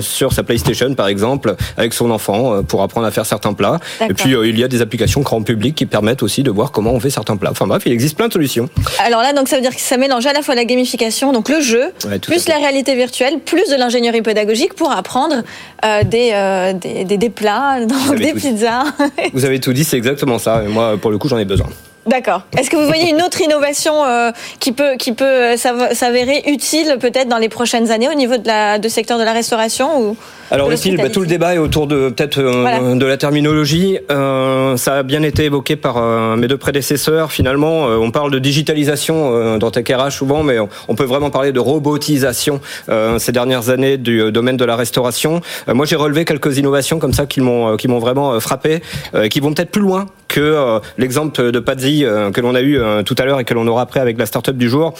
sur 0.00 0.32
sa 0.32 0.42
PlayStation 0.42 0.94
par 0.94 1.08
exemple, 1.08 1.56
avec 1.76 1.94
son 1.94 2.10
enfant, 2.10 2.62
pour 2.62 2.82
apprendre 2.82 3.06
à 3.06 3.10
faire 3.10 3.26
certains 3.26 3.52
plats. 3.52 3.78
Et 4.00 4.14
puis 4.14 4.34
il 4.44 4.58
y 4.58 4.64
a 4.64 4.68
des 4.68 4.82
applications 4.82 5.20
grand 5.22 5.42
public 5.42 5.74
qui 5.74 5.86
permettent 5.86 6.22
aussi 6.22 6.42
de 6.42 6.50
voir 6.50 6.72
comment 6.72 6.92
on 6.92 7.00
fait 7.00 7.10
certains 7.10 7.36
plats. 7.36 7.50
Enfin 7.50 7.66
bref, 7.66 7.82
il 7.86 7.92
existe 7.92 8.16
plein 8.16 8.28
de 8.28 8.32
solutions. 8.32 8.68
Alors 8.98 9.22
là, 9.22 9.32
donc 9.32 9.48
ça 9.48 9.56
veut 9.56 9.62
dire 9.62 9.72
ça 9.80 9.96
mélange 9.96 10.26
à 10.26 10.32
la 10.32 10.42
fois 10.42 10.54
la 10.54 10.64
gamification, 10.64 11.32
donc 11.32 11.48
le 11.48 11.60
jeu, 11.60 11.92
plus 12.22 12.48
la 12.48 12.56
réalité 12.56 12.94
virtuelle, 12.94 13.38
plus 13.38 13.68
de 13.70 13.76
l'ingénierie 13.76 14.22
pédagogique 14.22 14.74
pour 14.74 14.92
apprendre 14.92 15.42
euh, 15.84 16.02
des, 16.04 16.30
euh, 16.32 16.72
des, 16.72 17.04
des, 17.04 17.30
plats, 17.30 17.80
donc 17.86 18.18
des 18.18 18.32
pizzas. 18.32 18.84
vous 19.32 19.44
avez 19.44 19.60
tout 19.60 19.72
dit, 19.72 19.84
c'est 19.84 19.96
exactement 19.96 20.38
ça. 20.38 20.62
Et 20.64 20.68
moi, 20.68 20.96
pour 21.00 21.10
le 21.10 21.18
coup, 21.18 21.28
j'en 21.28 21.38
ai 21.38 21.44
besoin. 21.44 21.68
D'accord. 22.06 22.42
Est-ce 22.56 22.70
que 22.70 22.76
vous 22.76 22.86
voyez 22.86 23.10
une 23.10 23.20
autre 23.22 23.40
innovation 23.42 24.04
euh, 24.04 24.30
qui 24.60 24.72
peut 24.72 24.96
qui 24.98 25.12
peut 25.12 25.56
s'avérer 25.56 26.42
utile 26.46 26.96
peut-être 26.98 27.28
dans 27.28 27.36
les 27.36 27.50
prochaines 27.50 27.90
années 27.90 28.08
au 28.08 28.14
niveau 28.14 28.38
de 28.38 28.46
la 28.46 28.78
de 28.78 28.88
secteur 28.88 29.18
de 29.18 29.24
la 29.24 29.32
restauration 29.32 30.00
ou? 30.00 30.16
Alors 30.50 30.72
ici, 30.72 30.96
bah, 30.96 31.10
tout 31.10 31.20
le 31.20 31.26
débat 31.26 31.54
est 31.54 31.58
autour 31.58 31.86
de 31.86 32.08
peut-être 32.08 32.38
euh, 32.38 32.94
de 32.94 33.06
la 33.06 33.16
terminologie. 33.18 33.98
Euh, 34.10 34.76
ça 34.76 34.96
a 34.96 35.02
bien 35.02 35.22
été 35.22 35.44
évoqué 35.44 35.76
par 35.76 35.96
euh, 35.98 36.36
mes 36.36 36.48
deux 36.48 36.56
prédécesseurs. 36.56 37.32
Finalement, 37.32 37.84
on 37.84 38.10
parle 38.10 38.30
de 38.30 38.38
digitalisation 38.38 39.58
dans 39.58 39.70
TechRH 39.70 40.10
souvent, 40.10 40.42
mais 40.42 40.56
on 40.88 40.94
peut 40.94 41.04
vraiment 41.04 41.30
parler 41.30 41.52
de 41.52 41.60
robotisation 41.60 42.60
ces 43.18 43.32
dernières 43.32 43.68
années 43.68 43.96
du 43.96 44.32
domaine 44.32 44.56
de 44.56 44.64
la 44.64 44.76
restauration. 44.76 45.40
moi, 45.66 45.86
j'ai 45.86 45.96
relevé 45.96 46.24
quelques 46.24 46.58
innovations 46.58 46.98
comme 46.98 47.12
ça 47.12 47.26
qui 47.26 47.40
m'ont 47.40 47.76
qui 47.76 47.88
m'ont 47.88 47.98
vraiment 47.98 48.38
frappé, 48.40 48.80
qui 49.30 49.40
vont 49.40 49.52
peut-être 49.52 49.70
plus 49.70 49.82
loin 49.82 50.06
que 50.28 50.80
l'exemple 50.98 51.50
de 51.50 51.58
Pazzi 51.58 52.04
que 52.32 52.40
l'on 52.40 52.54
a 52.54 52.62
eu 52.62 52.80
tout 53.04 53.14
à 53.18 53.24
l'heure 53.24 53.40
et 53.40 53.44
que 53.44 53.54
l'on 53.54 53.66
aura 53.66 53.82
après 53.82 54.00
avec 54.00 54.18
la 54.18 54.26
startup 54.26 54.56
du 54.56 54.68
jour. 54.68 54.94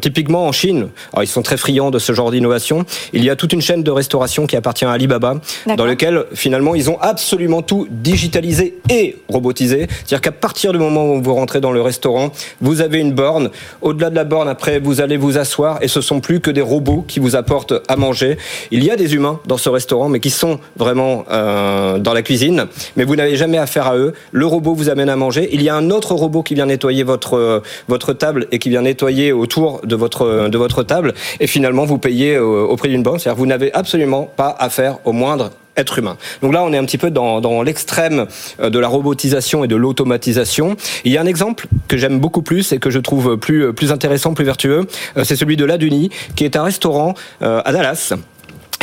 typiquement 0.00 0.46
en 0.46 0.52
Chine, 0.52 0.88
alors 1.12 1.24
ils 1.24 1.28
sont 1.28 1.42
très 1.42 1.56
friands 1.56 1.90
de 1.90 1.98
ce 1.98 2.12
genre 2.12 2.30
d'innovation. 2.30 2.84
Il 3.12 3.24
y 3.24 3.30
a 3.30 3.36
toute 3.36 3.52
une 3.52 3.62
chaîne 3.62 3.82
de 3.82 3.90
restauration 3.90 4.46
qui 4.48 4.56
appartient 4.56 4.84
à 4.84 4.90
Alibaba, 4.90 5.36
dans 5.76 5.84
lequel 5.84 6.24
finalement 6.34 6.74
ils 6.74 6.90
ont 6.90 6.98
absolument 7.00 7.62
tout 7.62 7.86
digitalisé 7.90 8.78
et 8.90 9.16
robotisé. 9.28 9.86
C'est-à-dire 9.88 10.20
qu'à 10.20 10.32
partir 10.32 10.72
du 10.72 10.78
moment 10.78 11.06
où 11.12 11.22
vous 11.22 11.34
rentrez 11.34 11.60
dans 11.60 11.72
le 11.72 11.80
restaurant, 11.80 12.32
vous 12.60 12.80
avez 12.80 12.98
une 12.98 13.12
borne. 13.12 13.50
Au-delà 13.82 14.10
de 14.10 14.16
la 14.16 14.24
borne, 14.24 14.48
après, 14.48 14.80
vous 14.80 15.00
allez 15.00 15.16
vous 15.16 15.38
asseoir 15.38 15.78
et 15.82 15.88
ce 15.88 16.00
sont 16.00 16.20
plus 16.20 16.40
que 16.40 16.50
des 16.50 16.60
robots 16.60 17.04
qui 17.06 17.20
vous 17.20 17.36
apportent 17.36 17.74
à 17.86 17.96
manger. 17.96 18.36
Il 18.70 18.82
y 18.82 18.90
a 18.90 18.96
des 18.96 19.14
humains 19.14 19.40
dans 19.46 19.58
ce 19.58 19.68
restaurant, 19.68 20.08
mais 20.08 20.20
qui 20.20 20.30
sont 20.30 20.58
vraiment 20.76 21.24
euh, 21.30 21.98
dans 21.98 22.12
la 22.12 22.22
cuisine. 22.22 22.66
Mais 22.96 23.04
vous 23.04 23.16
n'avez 23.16 23.36
jamais 23.36 23.58
affaire 23.58 23.86
à 23.86 23.96
eux. 23.96 24.14
Le 24.32 24.46
robot 24.46 24.74
vous 24.74 24.88
amène 24.88 25.08
à 25.08 25.16
manger. 25.16 25.48
Il 25.52 25.62
y 25.62 25.68
a 25.68 25.76
un 25.76 25.90
autre 25.90 26.14
robot 26.14 26.42
qui 26.42 26.54
vient 26.54 26.66
nettoyer 26.66 27.02
votre 27.02 27.34
euh, 27.34 27.60
votre 27.88 28.12
table 28.12 28.46
et 28.52 28.58
qui 28.58 28.70
vient 28.70 28.82
nettoyer 28.82 29.32
autour 29.32 29.80
de 29.84 29.96
votre 29.96 30.48
de 30.48 30.58
votre 30.58 30.82
table. 30.82 31.14
Et 31.40 31.46
finalement, 31.46 31.84
vous 31.84 31.98
payez 31.98 32.38
au, 32.38 32.68
au 32.68 32.76
prix 32.76 32.88
d'une 32.88 33.02
borne. 33.02 33.18
C'est-à-dire 33.18 33.38
vous 33.38 33.46
n'avez 33.46 33.72
absolument 33.74 34.30
pas 34.38 34.56
affaire 34.60 34.98
au 35.04 35.12
moindre 35.12 35.50
être 35.76 35.98
humain. 35.98 36.16
Donc 36.42 36.52
là, 36.52 36.62
on 36.64 36.72
est 36.72 36.78
un 36.78 36.84
petit 36.84 36.96
peu 36.96 37.10
dans, 37.10 37.62
l'extrême 37.62 38.26
euh, 38.60 38.70
de 38.70 38.78
la 38.78 38.88
robotisation 38.88 39.64
et 39.64 39.68
de 39.68 39.76
l'automatisation. 39.76 40.76
Il 41.04 41.12
y 41.12 41.18
a 41.18 41.20
un 41.20 41.26
exemple 41.26 41.66
que 41.88 41.96
j'aime 41.96 42.20
beaucoup 42.20 42.42
plus 42.42 42.72
et 42.72 42.78
que 42.78 42.90
je 42.90 43.00
trouve 43.00 43.36
plus, 43.36 43.72
plus 43.72 43.92
intéressant, 43.92 44.34
plus 44.34 44.44
vertueux, 44.44 44.86
euh, 45.16 45.24
c'est 45.24 45.36
celui 45.36 45.56
de 45.56 45.64
l'Aduni, 45.64 46.10
qui 46.36 46.44
est 46.44 46.56
un 46.56 46.62
restaurant 46.62 47.14
euh, 47.42 47.62
à 47.64 47.72
Dallas 47.72 48.14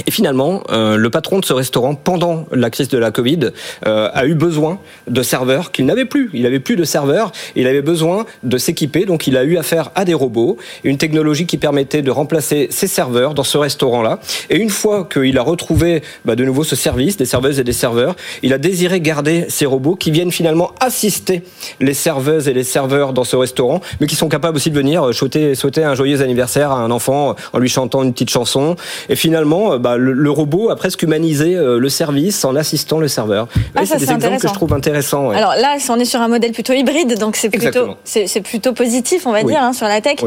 et 0.07 0.11
finalement, 0.11 0.61
euh, 0.71 0.97
le 0.97 1.09
patron 1.09 1.39
de 1.39 1.45
ce 1.45 1.53
restaurant, 1.53 1.95
pendant 1.95 2.45
la 2.51 2.69
crise 2.69 2.89
de 2.89 2.97
la 2.97 3.11
Covid, 3.11 3.51
euh, 3.87 4.09
a 4.13 4.25
eu 4.25 4.35
besoin 4.35 4.79
de 5.07 5.23
serveurs 5.23 5.71
qu'il 5.71 5.85
n'avait 5.85 6.05
plus. 6.05 6.29
Il 6.33 6.45
avait 6.45 6.59
plus 6.59 6.75
de 6.75 6.83
serveurs, 6.83 7.31
il 7.55 7.65
avait 7.65 7.81
besoin 7.81 8.25
de 8.43 8.57
s'équiper, 8.57 9.05
donc 9.05 9.25
il 9.25 9.37
a 9.37 9.43
eu 9.43 9.57
affaire 9.57 9.91
à 9.95 10.03
des 10.03 10.13
robots, 10.13 10.57
une 10.83 10.97
technologie 10.97 11.45
qui 11.45 11.57
permettait 11.57 12.01
de 12.01 12.11
remplacer 12.11 12.67
ses 12.71 12.87
serveurs 12.87 13.33
dans 13.33 13.43
ce 13.43 13.57
restaurant-là. 13.57 14.19
Et 14.49 14.57
une 14.57 14.69
fois 14.69 15.07
qu'il 15.11 15.37
a 15.37 15.41
retrouvé 15.41 16.03
bah, 16.25 16.35
de 16.35 16.43
nouveau 16.43 16.63
ce 16.63 16.75
service, 16.75 17.15
des 17.15 17.25
serveuses 17.25 17.59
et 17.59 17.63
des 17.63 17.73
serveurs, 17.73 18.15
il 18.43 18.53
a 18.53 18.57
désiré 18.57 18.99
garder 18.99 19.45
ces 19.47 19.65
robots 19.65 19.95
qui 19.95 20.11
viennent 20.11 20.31
finalement 20.31 20.71
assister 20.81 21.41
les 21.79 21.93
serveuses 21.93 22.49
et 22.49 22.53
les 22.53 22.63
serveurs 22.63 23.13
dans 23.13 23.23
ce 23.23 23.37
restaurant, 23.37 23.79
mais 24.01 24.07
qui 24.07 24.15
sont 24.15 24.29
capables 24.29 24.57
aussi 24.57 24.71
de 24.71 24.75
venir 24.75 25.13
souhaiter, 25.13 25.55
souhaiter 25.55 25.83
un 25.83 25.95
joyeux 25.95 26.21
anniversaire 26.21 26.71
à 26.71 26.79
un 26.79 26.91
enfant 26.91 27.35
en 27.53 27.59
lui 27.59 27.69
chantant 27.69 28.03
une 28.03 28.11
petite 28.11 28.29
chanson. 28.29 28.75
Et 29.09 29.15
finalement, 29.15 29.77
bah, 29.77 29.84
le, 29.97 30.31
robot 30.31 30.69
a 30.69 30.75
presque 30.75 31.03
humanisé 31.03 31.55
euh, 31.55 31.79
le 31.79 31.89
service 31.89 32.43
en 32.43 32.55
assistant 32.55 32.99
le 32.99 33.07
serveur. 33.07 33.47
Ah, 33.75 33.85
c'est 33.85 33.97
des 33.97 34.11
exemples 34.11 34.39
que 34.39 34.47
je 34.47 34.53
trouve 34.53 34.73
intéressants. 34.73 35.29
Alors 35.29 35.55
là, 35.55 35.77
on 35.89 35.99
est 35.99 36.05
sur 36.05 36.21
un 36.21 36.27
modèle 36.27 36.51
plutôt 36.51 36.73
hybride, 36.73 37.17
donc 37.19 37.35
c'est 37.35 37.49
plutôt, 37.49 37.95
c'est, 38.03 38.41
plutôt 38.41 38.73
positif, 38.73 39.25
on 39.25 39.31
va 39.31 39.43
dire, 39.43 39.61
hein, 39.61 39.73
sur 39.73 39.87
la 39.87 40.01
tech. 40.01 40.19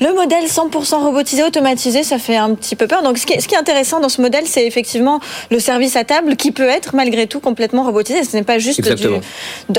Le 0.00 0.14
modèle 0.14 0.44
100% 0.44 1.02
robotisé, 1.02 1.44
automatisé, 1.44 2.02
ça 2.02 2.18
fait 2.18 2.36
un 2.36 2.54
petit 2.54 2.76
peu 2.76 2.86
peur. 2.86 3.02
Donc 3.02 3.18
ce 3.18 3.26
qui 3.26 3.34
est, 3.34 3.40
ce 3.40 3.48
qui 3.48 3.54
est 3.54 3.58
intéressant 3.58 4.00
dans 4.00 4.08
ce 4.08 4.20
modèle, 4.20 4.44
c'est 4.46 4.66
effectivement 4.66 5.20
le 5.50 5.58
service 5.58 5.96
à 5.96 6.04
table 6.04 6.36
qui 6.36 6.50
peut 6.50 6.68
être 6.68 6.94
malgré 6.94 7.26
tout 7.26 7.40
complètement 7.40 7.84
robotisé. 7.84 8.24
Ce 8.24 8.36
n'est 8.36 8.42
pas 8.42 8.58
juste 8.58 8.82
du, 8.82 9.06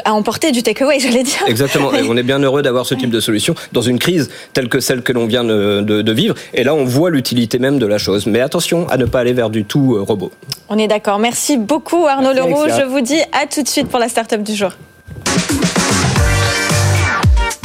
à 0.06 0.14
emporter 0.14 0.52
du 0.52 0.64
takeaway, 0.64 1.00
j'allais 1.00 1.24
dire. 1.24 1.44
Exactement. 1.48 1.94
Et 1.94 2.04
on 2.10 2.16
est 2.18 2.24
bien 2.24 2.40
heureux 2.40 2.62
d'avoir 2.62 2.86
ce 2.86 2.96
type 2.96 3.10
de 3.10 3.20
solution 3.20 3.56
dans 3.74 3.82
une 3.82 4.00
crise 4.00 4.30
telle 4.54 4.70
que 4.70 4.80
celle 4.80 5.02
que 5.02 5.12
l'on 5.12 5.26
vient 5.26 5.44
de, 5.44 5.82
de 5.82 6.12
vivre. 6.14 6.36
Et 6.54 6.64
là, 6.64 6.74
on 6.74 6.86
voit 6.86 7.10
l'utilité 7.10 7.60
même 7.60 7.80
de 7.80 7.86
la 7.86 7.98
chose. 7.98 8.26
Mais 8.26 8.40
attention 8.40 8.88
à 8.90 8.98
ne 8.98 9.06
pas 9.06 9.25
aller 9.26 9.34
vers 9.34 9.50
du 9.50 9.66
tout 9.66 9.96
euh, 9.96 10.02
robot. 10.02 10.32
On 10.70 10.78
est 10.78 10.88
d'accord. 10.88 11.20
Merci 11.20 11.58
beaucoup 11.58 12.06
Arnaud 12.06 12.34
Leroux. 12.34 12.68
Je 12.68 12.84
vous 12.84 13.02
dis 13.02 13.20
à 13.32 13.48
tout 13.48 13.64
de 13.64 13.68
suite 13.68 13.90
pour 13.90 14.00
la 14.00 14.08
start-up 14.08 14.44
du 14.44 14.56
jour. 14.56 14.72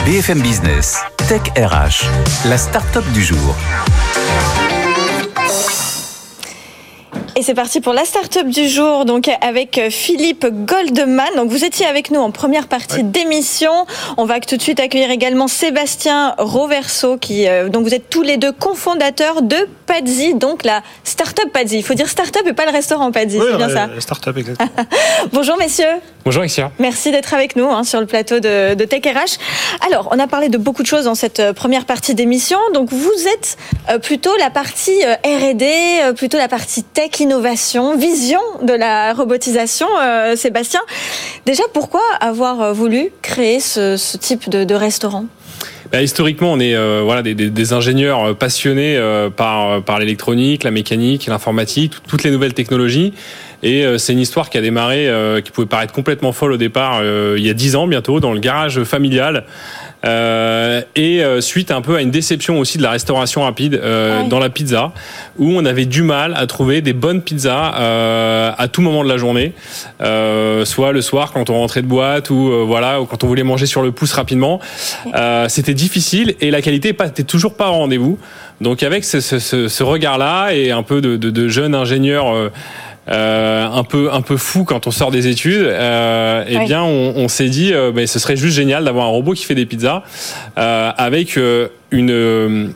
BFM 0.06 0.40
Business, 0.40 0.98
Tech 1.28 1.42
RH, 1.56 2.06
la 2.48 2.56
start-up 2.56 3.04
du 3.12 3.22
jour. 3.22 3.54
Et 7.36 7.42
c'est 7.42 7.54
parti 7.54 7.80
pour 7.80 7.92
la 7.92 8.04
start-up 8.04 8.48
du 8.48 8.68
jour, 8.68 9.04
donc 9.04 9.30
avec 9.40 9.78
euh, 9.78 9.88
Philippe 9.90 10.46
Goldman. 10.46 11.28
Donc 11.36 11.50
vous 11.50 11.64
étiez 11.64 11.86
avec 11.86 12.10
nous 12.10 12.20
en 12.20 12.30
première 12.30 12.66
partie 12.66 13.04
d'émission. 13.04 13.70
On 14.16 14.24
va 14.24 14.40
tout 14.40 14.56
de 14.56 14.62
suite 14.62 14.80
accueillir 14.80 15.10
également 15.10 15.46
Sébastien 15.46 16.34
Roverso, 16.38 17.18
qui 17.18 17.46
euh, 17.46 17.68
donc 17.68 17.84
vous 17.84 17.94
êtes 17.94 18.10
tous 18.10 18.22
les 18.22 18.36
deux 18.36 18.52
cofondateurs 18.52 19.42
de 19.42 19.56
Padzi, 19.86 20.34
donc 20.34 20.64
la 20.64 20.82
start-up 21.04 21.52
Padzi. 21.52 21.78
Il 21.78 21.84
faut 21.84 21.94
dire 21.94 22.08
start-up 22.08 22.42
et 22.46 22.52
pas 22.52 22.66
le 22.66 22.72
restaurant 22.72 23.12
Padzi, 23.12 23.38
c'est 23.38 23.56
bien 23.56 23.68
ça. 23.68 23.88
Start-up 23.98 24.36
exactement. 24.36 24.70
Bonjour 25.32 25.56
messieurs. 25.56 26.00
Bonjour 26.24 26.40
Alexia. 26.40 26.72
Merci 26.78 27.12
d'être 27.12 27.32
avec 27.32 27.56
nous 27.56 27.66
hein, 27.66 27.84
sur 27.84 28.00
le 28.00 28.06
plateau 28.06 28.40
de, 28.40 28.74
de 28.74 28.84
Tech 28.84 29.02
RH. 29.04 29.38
Alors, 29.86 30.08
on 30.12 30.18
a 30.18 30.26
parlé 30.26 30.48
de 30.48 30.58
beaucoup 30.58 30.82
de 30.82 30.86
choses 30.86 31.04
dans 31.04 31.14
cette 31.14 31.40
euh, 31.40 31.52
première 31.52 31.86
partie 31.86 32.14
d'émission. 32.14 32.58
Donc 32.74 32.92
vous 32.92 33.26
êtes 33.34 33.56
plutôt 34.02 34.36
la 34.36 34.50
partie 34.50 35.02
R&D, 35.24 36.12
plutôt 36.16 36.38
la 36.38 36.48
partie 36.48 36.82
tech 36.82 37.19
innovation, 37.20 37.96
vision 37.96 38.40
de 38.62 38.72
la 38.72 39.12
robotisation. 39.12 39.86
Euh, 40.00 40.36
Sébastien, 40.36 40.80
déjà 41.46 41.62
pourquoi 41.72 42.02
avoir 42.20 42.60
euh, 42.60 42.72
voulu 42.72 43.10
créer 43.22 43.60
ce, 43.60 43.96
type 44.16 44.48
de, 44.48 44.74
restaurant? 44.74 45.26
Bah, 45.92 46.02
historiquement, 46.02 46.52
on 46.52 46.60
est 46.60 46.74
euh, 46.74 47.02
voilà 47.04 47.22
des, 47.22 47.72
ingénieurs 47.72 48.36
passionnés 48.36 48.98
par 49.36 49.82
par 49.82 49.98
l'électronique, 49.98 50.64
la 50.64 50.70
mécanique, 50.70 51.26
l'informatique, 51.26 51.94
toutes 52.08 52.22
les 52.24 52.30
nouvelles 52.30 52.54
technologies. 52.54 53.12
Et 53.62 53.84
c'est 53.98 54.14
une 54.14 54.20
histoire 54.20 54.48
qui 54.48 54.56
a 54.56 54.62
démarré, 54.62 55.10
qui 55.44 55.50
pouvait 55.50 55.66
paraître 55.66 55.92
complètement 55.92 56.32
folle 56.32 56.52
au 56.52 56.56
départ, 56.56 57.02
il 57.36 57.44
y 57.44 57.50
a 57.50 57.52
dix 57.52 57.76
ans 57.76 57.86
bientôt, 57.86 58.18
dans 58.18 58.32
le 58.32 58.40
garage 58.40 58.82
familial. 58.84 59.44
Euh, 60.02 60.80
et 60.96 61.22
euh, 61.22 61.42
suite 61.42 61.70
un 61.70 61.82
peu 61.82 61.96
à 61.96 62.00
une 62.00 62.10
déception 62.10 62.58
aussi 62.58 62.78
de 62.78 62.82
la 62.82 62.90
restauration 62.90 63.42
rapide 63.42 63.74
euh, 63.74 64.22
dans 64.24 64.38
la 64.38 64.48
pizza, 64.48 64.92
où 65.38 65.50
on 65.50 65.64
avait 65.66 65.84
du 65.84 66.02
mal 66.02 66.34
à 66.36 66.46
trouver 66.46 66.80
des 66.80 66.94
bonnes 66.94 67.20
pizzas 67.20 67.74
euh, 67.74 68.50
à 68.56 68.68
tout 68.68 68.80
moment 68.80 69.04
de 69.04 69.08
la 69.08 69.18
journée, 69.18 69.52
soit 70.64 70.92
le 70.92 71.02
soir 71.02 71.32
quand 71.32 71.50
on 71.50 71.58
rentrait 71.58 71.82
de 71.82 71.86
boîte 71.86 72.30
ou 72.30 72.50
voilà 72.66 73.00
ou 73.00 73.06
quand 73.06 73.24
on 73.24 73.26
voulait 73.26 73.42
manger 73.42 73.66
sur 73.66 73.82
le 73.82 73.92
pouce 73.92 74.12
rapidement. 74.12 74.60
C'était 75.48 75.74
difficile 75.74 76.34
et 76.40 76.50
la 76.50 76.62
qualité 76.62 76.96
n'était 76.98 77.24
toujours 77.24 77.54
pas 77.54 77.68
au 77.68 77.74
rendez-vous. 77.74 78.18
Donc 78.60 78.82
avec 78.82 79.04
ce, 79.04 79.20
ce, 79.20 79.68
ce 79.68 79.82
regard-là 79.82 80.50
et 80.52 80.70
un 80.70 80.82
peu 80.82 81.00
de, 81.00 81.16
de, 81.16 81.30
de 81.30 81.48
jeunes 81.48 81.74
ingénieurs 81.74 82.50
euh, 83.08 83.66
un 83.66 83.82
peu 83.82 84.12
un 84.12 84.20
peu 84.20 84.36
fou 84.36 84.64
quand 84.64 84.86
on 84.86 84.90
sort 84.90 85.10
des 85.10 85.26
études, 85.26 85.62
euh, 85.62 86.44
eh 86.46 86.58
bien 86.60 86.82
on, 86.82 87.14
on 87.16 87.28
s'est 87.28 87.48
dit 87.48 87.72
euh, 87.72 87.92
ben, 87.92 88.06
ce 88.06 88.18
serait 88.18 88.36
juste 88.36 88.54
génial 88.56 88.84
d'avoir 88.84 89.06
un 89.06 89.10
robot 89.10 89.32
qui 89.32 89.44
fait 89.44 89.54
des 89.54 89.66
pizzas 89.66 90.02
euh, 90.58 90.92
avec 90.96 91.36
euh, 91.38 91.68
une 91.90 92.10
euh, 92.10 92.68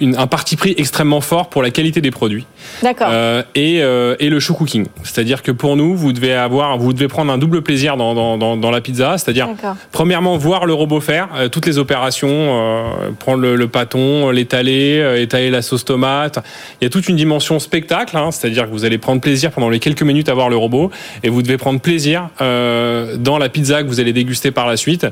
une, 0.00 0.16
un 0.16 0.26
parti 0.26 0.56
pris 0.56 0.74
extrêmement 0.76 1.20
fort 1.20 1.48
pour 1.48 1.62
la 1.62 1.70
qualité 1.70 2.00
des 2.00 2.10
produits. 2.10 2.46
D'accord. 2.82 3.08
Euh, 3.10 3.42
et, 3.54 3.82
euh, 3.82 4.16
et, 4.18 4.30
le 4.30 4.40
show 4.40 4.54
cooking. 4.54 4.86
C'est-à-dire 5.02 5.42
que 5.42 5.52
pour 5.52 5.76
nous, 5.76 5.96
vous 5.96 6.12
devez 6.12 6.34
avoir, 6.34 6.78
vous 6.78 6.92
devez 6.92 7.08
prendre 7.08 7.32
un 7.32 7.38
double 7.38 7.62
plaisir 7.62 7.96
dans, 7.96 8.14
dans, 8.14 8.38
dans, 8.38 8.56
dans 8.56 8.70
la 8.70 8.80
pizza. 8.80 9.18
C'est-à-dire, 9.18 9.48
premièrement, 9.92 10.36
voir 10.36 10.66
le 10.66 10.72
robot 10.72 11.00
faire 11.00 11.28
euh, 11.34 11.48
toutes 11.48 11.66
les 11.66 11.78
opérations, 11.78 12.28
euh, 12.30 13.10
prendre 13.18 13.40
le, 13.40 13.56
le 13.56 13.68
pâton, 13.68 14.30
l'étaler, 14.30 15.20
étaler 15.20 15.50
la 15.50 15.62
sauce 15.62 15.84
tomate. 15.84 16.38
Il 16.80 16.84
y 16.84 16.86
a 16.86 16.90
toute 16.90 17.08
une 17.08 17.16
dimension 17.16 17.58
spectacle. 17.58 18.16
Hein, 18.16 18.30
C'est-à-dire 18.30 18.64
que 18.64 18.70
vous 18.70 18.84
allez 18.84 18.98
prendre 18.98 19.20
plaisir 19.20 19.50
pendant 19.50 19.68
les 19.68 19.78
quelques 19.78 20.02
minutes 20.02 20.28
à 20.28 20.34
voir 20.34 20.48
le 20.48 20.56
robot, 20.56 20.90
et 21.22 21.28
vous 21.28 21.42
devez 21.42 21.58
prendre 21.58 21.80
plaisir 21.80 22.28
dans 22.38 23.38
la 23.38 23.48
pizza 23.48 23.82
que 23.82 23.88
vous 23.88 24.00
allez 24.00 24.12
déguster 24.12 24.50
par 24.50 24.66
la 24.66 24.76
suite. 24.76 25.06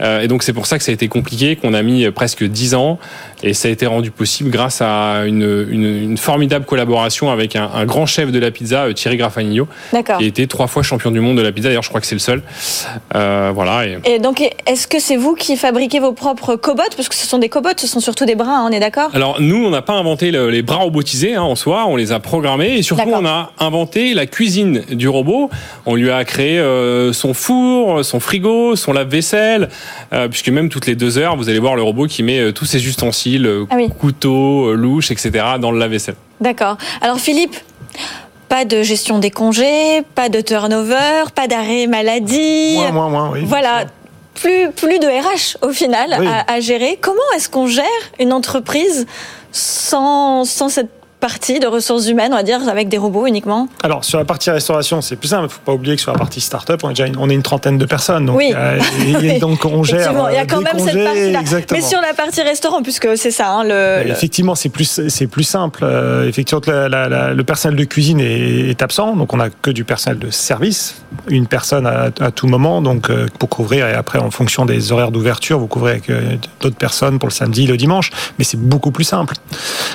et 0.00 0.28
donc 0.28 0.42
c'est 0.42 0.52
pour 0.52 0.66
ça 0.66 0.78
que 0.78 0.84
ça 0.84 0.90
a 0.90 0.94
été 0.94 1.08
compliqué, 1.08 1.56
qu'on 1.56 1.74
a 1.74 1.82
mis 1.82 2.10
presque 2.10 2.44
10 2.44 2.74
ans. 2.74 2.98
Et 3.46 3.52
ça 3.52 3.68
a 3.68 3.70
été 3.70 3.84
rendu 3.84 4.10
possible 4.10 4.48
grâce 4.48 4.80
à 4.80 5.24
une, 5.26 5.66
une, 5.70 5.84
une 5.84 6.16
formidable 6.16 6.64
collaboration 6.64 7.30
avec 7.30 7.56
un, 7.56 7.68
un, 7.74 7.84
grand 7.84 8.06
chef 8.06 8.32
de 8.32 8.38
la 8.38 8.50
pizza, 8.50 8.84
euh, 8.84 8.94
Thierry 8.94 9.18
Graffagnino, 9.18 9.68
qui 9.90 10.24
a 10.24 10.26
été 10.26 10.46
trois 10.46 10.66
fois 10.66 10.82
champion 10.82 11.10
du 11.10 11.20
monde 11.20 11.36
de 11.36 11.42
la 11.42 11.52
pizza. 11.52 11.68
D'ailleurs, 11.68 11.82
je 11.82 11.90
crois 11.90 12.00
que 12.00 12.06
c'est 12.06 12.14
le 12.14 12.20
seul. 12.20 12.42
Euh, 13.14 13.52
voilà. 13.54 13.86
Et... 13.86 13.98
et 14.06 14.18
donc, 14.18 14.40
est-ce 14.66 14.86
que 14.86 14.98
c'est 14.98 15.16
vous 15.16 15.34
qui 15.34 15.58
fabriquez 15.58 16.00
vos 16.00 16.12
propres 16.12 16.56
cobots 16.56 16.82
Parce 16.96 17.10
que 17.10 17.14
ce 17.14 17.26
sont 17.26 17.36
des 17.36 17.50
cobots, 17.50 17.68
ce 17.76 17.86
sont 17.86 18.00
surtout 18.00 18.24
des 18.24 18.34
bras, 18.34 18.60
hein, 18.60 18.66
on 18.66 18.72
est 18.72 18.80
d'accord? 18.80 19.10
Alors, 19.12 19.38
nous, 19.42 19.62
on 19.62 19.68
n'a 19.68 19.82
pas 19.82 19.92
inventé 19.92 20.30
le, 20.30 20.48
les 20.48 20.62
bras 20.62 20.78
robotisés 20.78 21.34
hein, 21.34 21.42
en 21.42 21.54
soi, 21.54 21.84
on 21.86 21.96
les 21.96 22.12
a 22.12 22.20
programmés. 22.20 22.78
Et 22.78 22.82
surtout, 22.82 23.10
on 23.12 23.26
a 23.26 23.52
inventé 23.58 24.14
la 24.14 24.24
cuisine 24.24 24.84
du 24.90 25.06
robot. 25.06 25.50
On 25.84 25.96
lui 25.96 26.10
a 26.10 26.24
créé 26.24 26.58
euh, 26.58 27.12
son 27.12 27.34
four, 27.34 28.06
son 28.06 28.20
frigo, 28.20 28.74
son 28.74 28.94
lave-vaisselle, 28.94 29.68
euh, 30.14 30.28
puisque 30.28 30.48
même 30.48 30.70
toutes 30.70 30.86
les 30.86 30.94
deux 30.94 31.18
heures, 31.18 31.36
vous 31.36 31.50
allez 31.50 31.58
voir 31.58 31.76
le 31.76 31.82
robot 31.82 32.06
qui 32.06 32.22
met 32.22 32.50
tous 32.54 32.64
ses 32.64 32.86
ustensiles 32.86 33.33
ah 33.70 33.76
oui. 33.76 33.90
couteau, 33.98 34.68
euh, 34.68 34.74
louche, 34.74 35.10
etc. 35.10 35.44
dans 35.60 35.70
le 35.70 35.78
lave-vaisselle. 35.78 36.16
D'accord. 36.40 36.76
Alors 37.00 37.18
Philippe, 37.18 37.56
pas 38.48 38.64
de 38.64 38.82
gestion 38.82 39.18
des 39.18 39.30
congés, 39.30 40.02
pas 40.14 40.28
de 40.28 40.40
turnover, 40.40 41.24
pas 41.34 41.46
d'arrêt 41.48 41.86
maladie. 41.86 42.76
Moins, 42.76 42.92
moins, 42.92 43.08
moins, 43.08 43.30
oui. 43.30 43.40
Voilà. 43.44 43.84
Plus, 44.34 44.72
plus 44.72 44.98
de 44.98 45.06
RH 45.06 45.64
au 45.64 45.72
final 45.72 46.16
oui. 46.18 46.26
à, 46.26 46.52
à, 46.52 46.58
gérer. 46.58 46.98
Comment 47.00 47.22
est-ce 47.36 47.48
qu'on 47.48 47.68
gère 47.68 47.84
une 48.18 48.32
entreprise 48.32 49.06
sans, 49.52 50.44
sans 50.44 50.68
cette 50.68 50.90
partie 51.24 51.58
de 51.58 51.66
ressources 51.66 52.06
humaines, 52.06 52.32
on 52.34 52.36
va 52.36 52.42
dire, 52.42 52.68
avec 52.68 52.90
des 52.90 52.98
robots 52.98 53.26
uniquement 53.26 53.66
Alors, 53.82 54.04
sur 54.04 54.18
la 54.18 54.26
partie 54.26 54.50
restauration, 54.50 55.00
c'est 55.00 55.16
plus 55.16 55.28
simple. 55.28 55.44
Il 55.44 55.46
ne 55.46 55.52
faut 55.52 55.62
pas 55.64 55.72
oublier 55.72 55.96
que 55.96 56.02
sur 56.02 56.12
la 56.12 56.18
partie 56.18 56.42
start-up, 56.42 56.80
on 56.84 56.90
est 56.90 56.92
déjà 56.92 57.06
une, 57.06 57.16
on 57.16 57.30
est 57.30 57.34
une 57.34 57.42
trentaine 57.42 57.78
de 57.78 57.86
personnes. 57.86 58.26
Donc, 58.26 58.36
oui. 58.36 58.52
euh, 58.54 58.78
et, 59.22 59.38
donc 59.38 59.64
on 59.64 59.82
gère. 59.84 60.12
il 60.30 60.34
y 60.34 60.36
a 60.36 60.44
quand 60.46 60.60
même 60.60 60.76
congés, 60.76 60.92
cette 60.92 61.32
partie-là. 61.32 61.64
Mais 61.72 61.80
sur 61.80 62.02
la 62.02 62.12
partie 62.12 62.42
restaurant, 62.42 62.82
puisque 62.82 63.16
c'est 63.16 63.30
ça. 63.30 63.48
Hein, 63.48 63.64
le, 63.64 64.10
effectivement, 64.10 64.54
c'est 64.54 64.68
plus, 64.68 65.08
c'est 65.08 65.26
plus 65.26 65.44
simple. 65.44 65.80
Euh, 65.82 66.28
effectivement, 66.28 66.60
la, 66.66 66.90
la, 66.90 67.08
la, 67.08 67.32
le 67.32 67.44
personnel 67.44 67.78
de 67.78 67.84
cuisine 67.84 68.20
est, 68.20 68.68
est 68.68 68.82
absent. 68.82 69.16
Donc, 69.16 69.32
on 69.32 69.38
n'a 69.38 69.48
que 69.48 69.70
du 69.70 69.84
personnel 69.84 70.18
de 70.18 70.28
service. 70.28 70.96
Une 71.28 71.46
personne 71.46 71.86
à, 71.86 72.10
à 72.20 72.30
tout 72.32 72.48
moment, 72.48 72.82
donc 72.82 73.08
euh, 73.08 73.28
pour 73.38 73.48
couvrir. 73.48 73.88
Et 73.88 73.94
après, 73.94 74.18
en 74.18 74.30
fonction 74.30 74.66
des 74.66 74.92
horaires 74.92 75.10
d'ouverture, 75.10 75.58
vous 75.58 75.68
couvrez 75.68 75.92
avec 75.92 76.10
euh, 76.10 76.36
d'autres 76.60 76.76
personnes 76.76 77.18
pour 77.18 77.30
le 77.30 77.34
samedi, 77.34 77.66
le 77.66 77.78
dimanche. 77.78 78.10
Mais 78.38 78.44
c'est 78.44 78.60
beaucoup 78.60 78.90
plus 78.90 79.04
simple. 79.04 79.36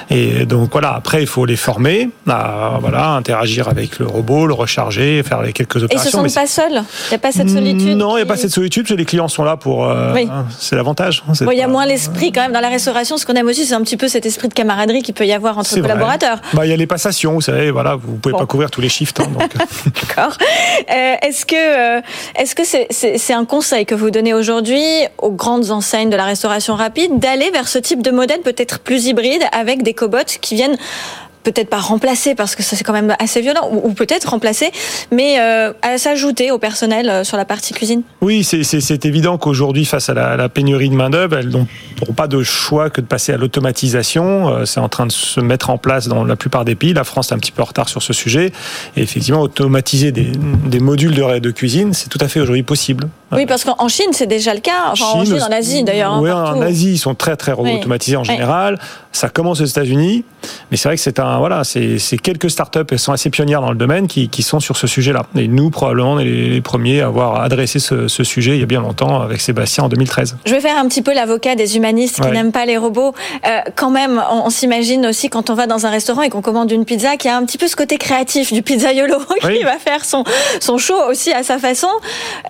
Et 0.09 0.47
donc, 0.47 0.71
voilà. 0.71 0.95
Après, 0.95 1.18
il 1.19 1.27
faut 1.27 1.45
les 1.45 1.55
former 1.55 2.09
à 2.27 2.77
voilà, 2.79 3.09
interagir 3.09 3.67
avec 3.67 3.99
le 3.99 4.07
robot, 4.07 4.47
le 4.47 4.53
recharger, 4.53 5.23
faire 5.23 5.41
les 5.41 5.53
quelques 5.53 5.83
opérations. 5.83 6.09
Et 6.09 6.21
ils 6.21 6.23
ne 6.23 6.29
sont 6.29 6.39
pas 6.39 6.47
seuls? 6.47 6.83
Il 7.07 7.09
n'y 7.09 7.15
a 7.15 7.19
pas 7.19 7.31
cette 7.31 7.49
solitude 7.49 7.97
Non, 7.97 8.17
il 8.17 8.21
n'y 8.21 8.23
a 8.23 8.25
pas 8.25 8.37
cette 8.37 8.51
solitude, 8.51 8.83
parce 8.83 8.93
que 8.93 8.99
les 8.99 9.05
clients 9.05 9.27
sont 9.27 9.43
là 9.43 9.57
pour... 9.57 9.85
Euh, 9.85 10.13
oui. 10.13 10.27
hein, 10.31 10.45
c'est 10.57 10.75
l'avantage. 10.75 11.23
Il 11.27 11.39
bon, 11.39 11.45
pas... 11.45 11.53
y 11.53 11.61
a 11.61 11.67
moins 11.67 11.85
l'esprit 11.85 12.31
quand 12.31 12.41
même 12.41 12.53
dans 12.53 12.59
la 12.59 12.69
restauration. 12.69 13.17
Ce 13.17 13.25
qu'on 13.25 13.33
aime 13.33 13.47
aussi, 13.47 13.65
c'est 13.65 13.75
un 13.75 13.81
petit 13.81 13.97
peu 13.97 14.07
cet 14.07 14.25
esprit 14.25 14.47
de 14.47 14.53
camaraderie 14.53 15.01
qu'il 15.01 15.13
peut 15.13 15.25
y 15.25 15.33
avoir 15.33 15.57
entre 15.57 15.73
collaborateurs. 15.79 16.39
Il 16.53 16.57
bah, 16.57 16.65
y 16.65 16.73
a 16.73 16.77
les 16.77 16.87
passations, 16.87 17.33
vous 17.33 17.41
savez, 17.41 17.71
voilà, 17.71 17.95
vous 17.95 18.13
ne 18.13 18.17
pouvez 18.17 18.33
bon. 18.33 18.39
pas 18.39 18.45
couvrir 18.45 18.71
tous 18.71 18.81
les 18.81 18.89
shifts. 18.89 19.19
Hein, 19.19 19.29
D'accord. 20.07 20.37
Euh, 20.91 21.15
est-ce 21.21 21.45
que 21.45 21.55
euh, 21.97 22.01
est-ce 22.35 22.55
que 22.55 22.63
c'est 22.89 23.33
un 23.33 23.45
conseil 23.45 23.85
que 23.85 23.95
vous 23.95 24.11
donnez 24.11 24.33
aujourd'hui 24.33 24.83
aux 25.17 25.31
grandes 25.31 25.71
enseignes 25.71 26.09
de 26.09 26.15
la 26.15 26.25
restauration 26.25 26.75
rapide 26.75 27.19
d'aller 27.19 27.49
vers 27.51 27.67
ce 27.67 27.79
type 27.79 28.01
de 28.01 28.11
modèle 28.11 28.41
peut-être 28.41 28.79
plus 28.79 29.07
hybride 29.07 29.43
avec 29.51 29.83
des 29.83 29.93
cobots 29.93 30.17
qui 30.41 30.55
viennent 30.55 30.77
peut-être 31.43 31.69
pas 31.69 31.79
remplacer 31.79 32.35
parce 32.35 32.55
que 32.55 32.63
ça 32.63 32.75
c'est 32.75 32.83
quand 32.83 32.93
même 32.93 33.15
assez 33.19 33.41
violent 33.41 33.69
ou, 33.71 33.93
peut-être 33.93 34.29
remplacer 34.29 34.71
mais 35.11 35.39
euh, 35.39 35.73
à 35.81 35.97
s'ajouter 35.97 36.51
au 36.51 36.57
personnel 36.57 37.09
euh, 37.09 37.23
sur 37.23 37.37
la 37.37 37.45
partie 37.45 37.73
cuisine. 37.73 38.03
Oui 38.21 38.43
c'est 38.43 39.05
évident 39.05 39.37
qu'aujourd'hui 39.37 39.85
face 39.85 40.09
à 40.09 40.13
la, 40.13 40.49
pénurie 40.49 40.89
de 40.89 40.95
main 40.95 41.09
d'œuvre 41.09 41.37
elles 41.37 41.49
n'ont 41.49 41.67
pas 42.15 42.27
de 42.27 42.43
choix 42.43 42.89
que 42.89 43.01
de 43.01 43.05
passer 43.05 43.33
à 43.33 43.37
l'automatisation. 43.37 44.49
Euh, 44.49 44.65
c'est 44.65 44.79
en 44.79 44.89
train 44.89 45.05
de 45.05 45.11
se 45.11 45.39
mettre 45.39 45.69
en 45.69 45.77
place 45.77 46.07
dans 46.07 46.23
la 46.23 46.35
plupart 46.35 46.65
des 46.65 46.75
pays. 46.75 46.93
La 46.93 47.03
France 47.03 47.31
est 47.31 47.35
un 47.35 47.39
petit 47.39 47.51
peu 47.51 47.61
en 47.61 47.65
retard 47.65 47.89
sur 47.89 48.01
ce 48.01 48.13
sujet. 48.13 48.51
Et 48.95 49.01
effectivement 49.01 49.41
automatiser 49.41 50.11
des, 50.11 50.31
des 50.65 50.79
modules 50.79 51.15
de, 51.15 51.39
de 51.39 51.51
cuisine 51.51 51.93
c'est 51.93 52.09
tout 52.09 52.19
à 52.21 52.27
fait 52.27 52.39
aujourd'hui 52.39 52.63
possible 52.63 53.07
oui 53.31 53.45
parce 53.45 53.63
qu'en 53.63 53.87
Chine 53.87 54.11
c'est 54.11 54.27
déjà 54.27 54.53
le 54.53 54.59
cas 54.59 54.91
enfin, 54.91 54.95
Chine, 54.95 55.21
en 55.21 55.25
Chine 55.25 55.43
en 55.43 55.51
Asie 55.51 55.83
d'ailleurs 55.83 56.19
oui 56.21 56.29
hein, 56.29 56.53
en 56.55 56.61
Asie 56.61 56.93
ils 56.93 56.97
sont 56.97 57.15
très 57.15 57.35
très 57.35 57.53
oui. 57.53 57.75
automatisés 57.75 58.17
en 58.17 58.23
général 58.23 58.77
oui. 58.79 58.85
ça 59.11 59.29
commence 59.29 59.61
aux 59.61 59.65
États-Unis 59.65 60.23
mais 60.71 60.77
c'est 60.77 60.89
vrai 60.89 60.95
que 60.95 61.01
c'est 61.01 61.19
un 61.19 61.39
voilà, 61.39 61.63
c'est 61.63 61.99
quelques 62.21 62.49
startups 62.49 62.79
elles 62.91 62.99
sont 62.99 63.11
assez 63.11 63.29
pionnières 63.29 63.61
dans 63.61 63.71
le 63.71 63.77
domaine 63.77 64.07
qui, 64.07 64.29
qui 64.29 64.43
sont 64.43 64.59
sur 64.59 64.77
ce 64.77 64.87
sujet-là. 64.87 65.25
Et 65.35 65.47
nous, 65.47 65.69
probablement, 65.69 66.13
on 66.13 66.19
est 66.19 66.25
les, 66.25 66.61
premiers 66.61 67.01
à 67.01 67.07
avoir 67.07 67.41
adressé 67.41 67.79
ce, 67.79 68.07
ce, 68.07 68.23
sujet 68.23 68.55
il 68.55 68.59
y 68.59 68.63
a 68.63 68.65
bien 68.65 68.81
longtemps 68.81 69.21
avec 69.21 69.41
Sébastien 69.41 69.85
en 69.85 69.89
2013. 69.89 70.37
Je 70.45 70.53
vais 70.53 70.59
faire 70.59 70.77
un 70.77 70.87
petit 70.87 71.01
peu 71.01 71.13
l'avocat 71.13 71.55
des 71.55 71.77
humanistes 71.77 72.21
qui 72.21 72.27
n'aiment 72.27 72.51
pas 72.51 72.65
les 72.65 72.77
robots. 72.77 73.13
Euh, 73.47 73.59
quand 73.75 73.89
même, 73.89 74.21
on, 74.31 74.45
on 74.45 74.49
s'imagine 74.49 75.05
aussi 75.07 75.29
quand 75.29 75.49
on 75.49 75.53
va 75.53 75.67
dans 75.67 75.85
un 75.85 75.89
restaurant 75.89 76.21
et 76.21 76.29
qu'on 76.29 76.41
commande 76.41 76.71
une 76.71 76.85
pizza 76.85 77.17
qui 77.17 77.27
a 77.27 77.37
un 77.37 77.45
petit 77.45 77.57
peu 77.57 77.67
ce 77.67 77.75
côté 77.75 77.97
créatif 77.97 78.53
du 78.53 78.61
pizzaiolo 78.61 79.17
oui. 79.45 79.57
qui 79.57 79.63
va 79.63 79.77
faire 79.77 80.05
son, 80.05 80.23
son 80.59 80.77
show 80.77 80.97
aussi 81.09 81.31
à 81.31 81.43
sa 81.43 81.57
façon. 81.57 81.89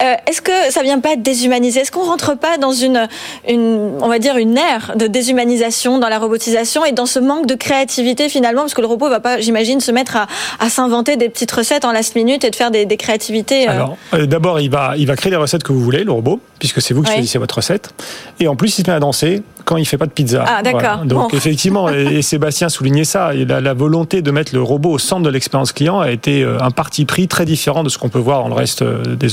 Euh, 0.01 0.15
Est-ce 0.27 0.41
que 0.41 0.68
ça 0.69 0.83
vient 0.83 0.99
pas 0.99 1.15
déshumaniser 1.15 1.81
Est-ce 1.81 1.91
qu'on 1.91 2.05
rentre 2.05 2.37
pas 2.37 2.57
dans 2.57 2.71
une, 2.71 3.07
une, 3.47 3.91
on 4.01 4.07
va 4.07 4.19
dire, 4.19 4.37
une 4.37 4.57
ère 4.57 4.93
de 4.95 5.07
déshumanisation 5.07 5.97
dans 5.99 6.09
la 6.09 6.19
robotisation 6.19 6.85
et 6.85 6.91
dans 6.91 7.05
ce 7.05 7.19
manque 7.19 7.45
de 7.45 7.55
créativité 7.55 8.29
finalement? 8.29 8.61
Parce 8.61 8.73
que 8.73 8.81
le 8.81 8.87
robot 8.87 9.09
va 9.09 9.19
pas, 9.19 9.39
j'imagine, 9.39 9.79
se 9.79 9.91
mettre 9.91 10.15
à, 10.17 10.27
à 10.59 10.69
s'inventer 10.69 11.15
des 11.17 11.29
petites 11.29 11.51
recettes 11.51 11.85
en 11.85 11.91
last 11.91 12.15
minute 12.15 12.43
et 12.43 12.49
de 12.49 12.55
faire 12.55 12.71
des, 12.71 12.85
des 12.85 12.97
créativités. 12.97 13.67
Euh... 13.67 13.71
Alors, 13.71 13.97
euh, 14.13 14.25
d'abord, 14.25 14.59
il 14.59 14.69
va, 14.69 14.93
il 14.97 15.07
va 15.07 15.15
créer 15.15 15.31
les 15.31 15.37
recettes 15.37 15.63
que 15.63 15.73
vous 15.73 15.81
voulez, 15.81 16.03
le 16.03 16.11
robot, 16.11 16.39
puisque 16.59 16.81
c'est 16.81 16.93
vous 16.93 17.03
qui 17.03 17.11
choisissez 17.11 17.37
votre 17.37 17.55
recette. 17.55 17.93
Et 18.39 18.47
en 18.47 18.55
plus, 18.55 18.77
il 18.77 18.83
se 18.85 18.89
met 18.89 18.95
à 18.95 18.99
danser 18.99 19.41
quand 19.69 19.77
il 19.77 19.85
fait 19.85 19.99
pas 19.99 20.07
de 20.07 20.11
pizza. 20.11 20.43
Ah, 20.47 20.63
d'accord. 20.63 20.81
Voilà. 20.81 21.05
Donc, 21.05 21.29
bon. 21.31 21.37
effectivement, 21.37 21.89
et, 21.93 22.17
et, 22.17 22.21
Sébastien 22.23 22.69
soulignait 22.69 23.03
ça, 23.03 23.35
et 23.35 23.45
la, 23.45 23.61
la, 23.61 23.75
volonté 23.75 24.23
de 24.23 24.31
mettre 24.31 24.55
le 24.55 24.63
robot 24.63 24.93
au 24.93 24.97
centre 24.97 25.21
de 25.21 25.29
l'expérience 25.29 25.73
client 25.73 25.99
a 25.99 26.09
été 26.09 26.41
euh, 26.41 26.57
un 26.59 26.71
parti 26.71 27.05
pris 27.05 27.27
très 27.27 27.45
différent 27.45 27.83
de 27.83 27.89
ce 27.89 27.99
qu'on 27.99 28.09
peut 28.09 28.17
voir 28.17 28.41
dans 28.41 28.49
le 28.49 28.55
reste 28.55 28.81
euh, 28.81 29.15
des 29.15 29.29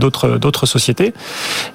d'autres 0.00 0.36
d'autres 0.38 0.66
sociétés. 0.66 1.14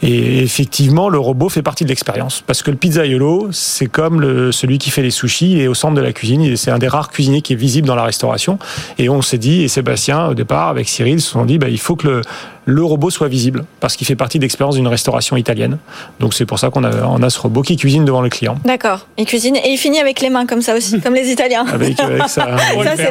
Et 0.01 0.43
effectivement, 0.43 1.07
le 1.07 1.17
robot 1.17 1.47
fait 1.47 1.61
partie 1.61 1.85
de 1.85 1.89
l'expérience 1.89 2.43
parce 2.45 2.61
que 2.61 2.71
le 2.71 2.77
pizzaiolo, 2.77 3.47
c'est 3.51 3.87
comme 3.87 4.19
le, 4.19 4.51
celui 4.51 4.79
qui 4.79 4.89
fait 4.89 5.01
les 5.01 5.11
sushis 5.11 5.57
et 5.57 5.69
au 5.69 5.73
centre 5.73 5.95
de 5.95 6.01
la 6.01 6.11
cuisine, 6.11 6.57
c'est 6.57 6.71
un 6.71 6.79
des 6.79 6.89
rares 6.89 7.09
cuisiniers 7.09 7.41
qui 7.41 7.53
est 7.53 7.57
visible 7.57 7.87
dans 7.87 7.95
la 7.95 8.03
restauration. 8.03 8.59
Et 8.97 9.07
on 9.07 9.21
s'est 9.21 9.37
dit, 9.37 9.63
et 9.63 9.69
Sébastien, 9.69 10.27
au 10.27 10.33
départ, 10.33 10.67
avec 10.67 10.89
Cyril, 10.89 11.21
se 11.21 11.31
sont 11.31 11.45
dit, 11.45 11.57
bah, 11.57 11.69
il 11.69 11.79
faut 11.79 11.95
que 11.95 12.07
le, 12.07 12.21
le 12.67 12.83
robot 12.83 13.09
soit 13.09 13.29
visible 13.29 13.63
parce 13.79 13.95
qu'il 13.95 14.05
fait 14.05 14.17
partie 14.17 14.39
de 14.39 14.43
l'expérience 14.43 14.75
d'une 14.75 14.89
restauration 14.89 15.37
italienne. 15.37 15.77
Donc 16.19 16.33
c'est 16.33 16.45
pour 16.45 16.59
ça 16.59 16.69
qu'on 16.69 16.83
a, 16.83 17.05
on 17.05 17.23
a 17.23 17.29
ce 17.29 17.39
robot 17.39 17.61
qui 17.61 17.77
cuisine 17.77 18.03
devant 18.03 18.21
le 18.21 18.27
client. 18.27 18.57
D'accord. 18.65 19.07
Il 19.17 19.25
cuisine 19.25 19.55
et 19.55 19.69
il 19.69 19.77
finit 19.77 19.99
avec 19.99 20.19
les 20.19 20.29
mains 20.29 20.45
comme 20.45 20.61
ça 20.61 20.75
aussi, 20.75 20.99
comme 20.99 21.13
les 21.13 21.31
Italiens. 21.31 21.65
avec, 21.73 21.97
avec 21.97 22.23
ça, 22.23 22.27
ça 22.27 22.47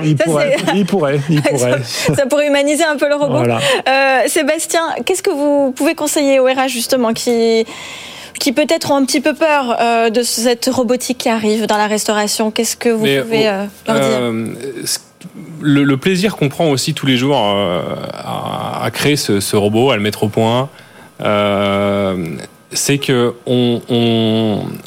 il, 0.04 0.14
pourrait, 0.14 0.56
il, 0.74 0.84
pourrait, 0.84 1.20
il 1.30 1.42
pourrait. 1.42 1.80
Ça, 1.84 2.14
ça, 2.14 2.26
pourrait 2.26 2.48
humaniser 2.48 2.84
un 2.84 2.96
peu 2.96 3.08
le 3.08 3.14
robot. 3.14 3.38
Voilà. 3.38 3.58
Euh, 3.88 4.20
Sébastien, 4.26 4.82
qu'est-ce 5.06 5.22
que 5.22 5.30
vous 5.30 5.72
pouvez 5.72 5.94
conseiller 5.94 6.38
au 6.38 6.44
RH 6.44 6.68
justement 6.68 7.14
qui 7.14 7.64
qui 8.38 8.52
peut-être 8.52 8.90
ont 8.90 8.96
un 8.96 9.06
petit 9.06 9.22
peu 9.22 9.32
peur 9.32 9.78
euh, 9.80 10.10
de 10.10 10.22
cette 10.22 10.66
robotique 10.66 11.16
qui 11.16 11.30
arrive 11.30 11.66
dans 11.66 11.78
la 11.78 11.86
restauration? 11.86 12.50
Qu'est-ce 12.50 12.76
que 12.76 12.90
vous 12.90 13.04
Mais, 13.04 13.22
pouvez 13.22 13.48
euh, 13.48 13.64
leur 13.88 14.00
dire? 14.00 14.86
Euh, 15.64 15.84
le, 15.84 15.96
plaisir 15.96 16.36
qu'on 16.36 16.48
prend 16.48 16.68
aussi 16.70 16.94
tous 16.94 17.06
les 17.06 17.16
jours 17.16 17.36
à, 17.38 18.88
créer 18.92 19.16
ce, 19.16 19.56
robot, 19.56 19.90
à 19.90 19.96
le 19.96 20.02
mettre 20.02 20.24
au 20.24 20.28
point, 20.28 20.68
c'est 22.72 22.98
que 22.98 23.34
on, 23.46 23.80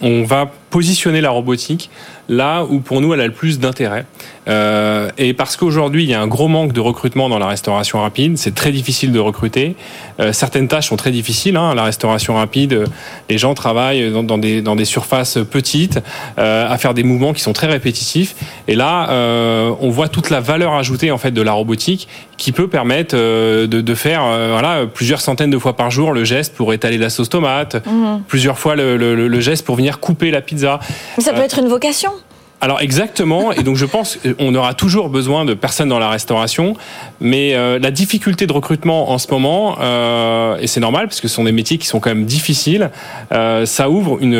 on, 0.02 0.24
va 0.24 0.52
positionner 0.70 1.22
la 1.22 1.32
robotique 1.32 1.90
là 2.30 2.64
où 2.64 2.80
pour 2.80 3.02
nous 3.02 3.14
elle 3.14 3.22
a 3.22 3.28
le 3.28 3.34
plus 3.34 3.60
d'intérêt. 3.60 4.06
Euh, 4.48 5.10
et 5.18 5.34
parce 5.34 5.58
qu'aujourd'hui 5.58 6.04
il 6.04 6.10
y 6.10 6.14
a 6.14 6.22
un 6.22 6.28
gros 6.28 6.48
manque 6.48 6.74
de 6.74 6.80
recrutement 6.80 7.28
dans 7.28 7.40
la 7.40 7.48
restauration 7.48 8.02
rapide, 8.02 8.38
c'est 8.38 8.56
très 8.56 8.72
difficile 8.72 9.12
de 9.12 9.20
recruter. 9.20 9.76
Euh, 10.20 10.32
certaines 10.32 10.68
tâches 10.68 10.88
sont 10.88 10.96
très 10.96 11.12
difficiles. 11.12 11.58
Hein, 11.58 11.76
la 11.76 11.84
restauration 11.84 12.36
rapide, 12.36 12.86
les 13.30 13.38
gens 13.38 13.54
travaillent 13.54 14.12
dans, 14.24 14.38
des, 14.38 14.62
dans 14.62 14.76
des 14.76 14.86
surfaces 14.86 15.38
petites, 15.50 16.00
euh, 16.38 16.72
à 16.72 16.78
faire 16.78 16.94
des 16.94 17.04
mouvements 17.04 17.34
qui 17.34 17.42
sont 17.42 17.54
très 17.54 17.68
répétitifs. 17.68 18.36
Et 18.68 18.76
là, 18.76 19.10
on 19.82 19.90
voit 19.90 20.08
toute 20.08 20.30
la 20.30 20.40
valeur 20.40 20.74
ajoutée 20.74 21.12
en 21.12 21.18
fait 21.18 21.32
de 21.32 21.42
la 21.42 21.54
robotique 21.54 22.08
qui 22.38 22.52
peut 22.52 22.68
permettre 22.68 23.16
de, 23.16 23.66
de, 23.66 23.96
faire 23.96 24.22
voilà 24.22 24.86
plusieurs 24.86 25.20
centaines 25.20 25.50
de 25.50 25.58
fois 25.58 25.76
par 25.76 25.90
jour 25.90 26.12
le 26.12 26.24
geste 26.24 26.56
pour 26.56 26.74
étaler 26.74 26.98
la 26.98 27.10
sauce 27.10 27.30
tomate, 27.30 27.86
mmh. 27.86 28.20
plusieurs 28.28 28.60
fois 28.60 28.76
le, 28.76 28.98
le, 28.98 29.28
le, 29.28 29.40
geste 29.40 29.66
pour 29.66 29.76
venir 29.76 30.00
couper 30.00 30.32
la 30.32 30.42
pizza. 30.42 30.80
ça 31.18 31.34
peut 31.34 31.42
être 31.42 31.60
une 31.60 31.68
vocation. 31.68 32.12
Alors 32.62 32.82
exactement, 32.82 33.54
et 33.54 33.64
donc 33.64 33.78
je 33.78 33.86
pense 33.86 34.18
qu'on 34.18 34.54
aura 34.54 34.74
toujours 34.74 35.08
besoin 35.08 35.46
de 35.46 35.54
personnes 35.54 35.88
dans 35.88 36.00
la 36.00 36.10
restauration, 36.10 36.76
mais 37.22 37.56
euh, 37.56 37.80
la 37.80 37.90
difficulté 37.90 38.48
de 38.48 38.52
recrutement 38.52 39.12
en 39.12 39.18
ce 39.18 39.32
moment, 39.32 39.78
euh, 39.80 40.58
et 40.60 40.68
c'est 40.68 40.82
normal 40.82 41.08
parce 41.08 41.22
que 41.22 41.30
ce 41.30 41.36
sont 41.36 41.46
des 41.46 41.54
métiers 41.54 41.78
qui 41.78 41.88
sont 41.88 42.02
quand 42.02 42.10
même 42.10 42.26
difficiles, 42.26 42.92
euh, 43.32 43.66
ça 43.66 43.90
ouvre 43.90 44.18
une, 44.20 44.38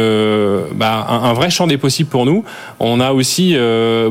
bah, 0.74 1.08
un, 1.10 1.32
vrai 1.32 1.50
champ 1.50 1.66
des 1.66 1.78
possibles 1.78 2.10
pour 2.10 2.26
nous. 2.26 2.44
On 2.82 3.00
a 3.00 3.14
aussi 3.14 3.56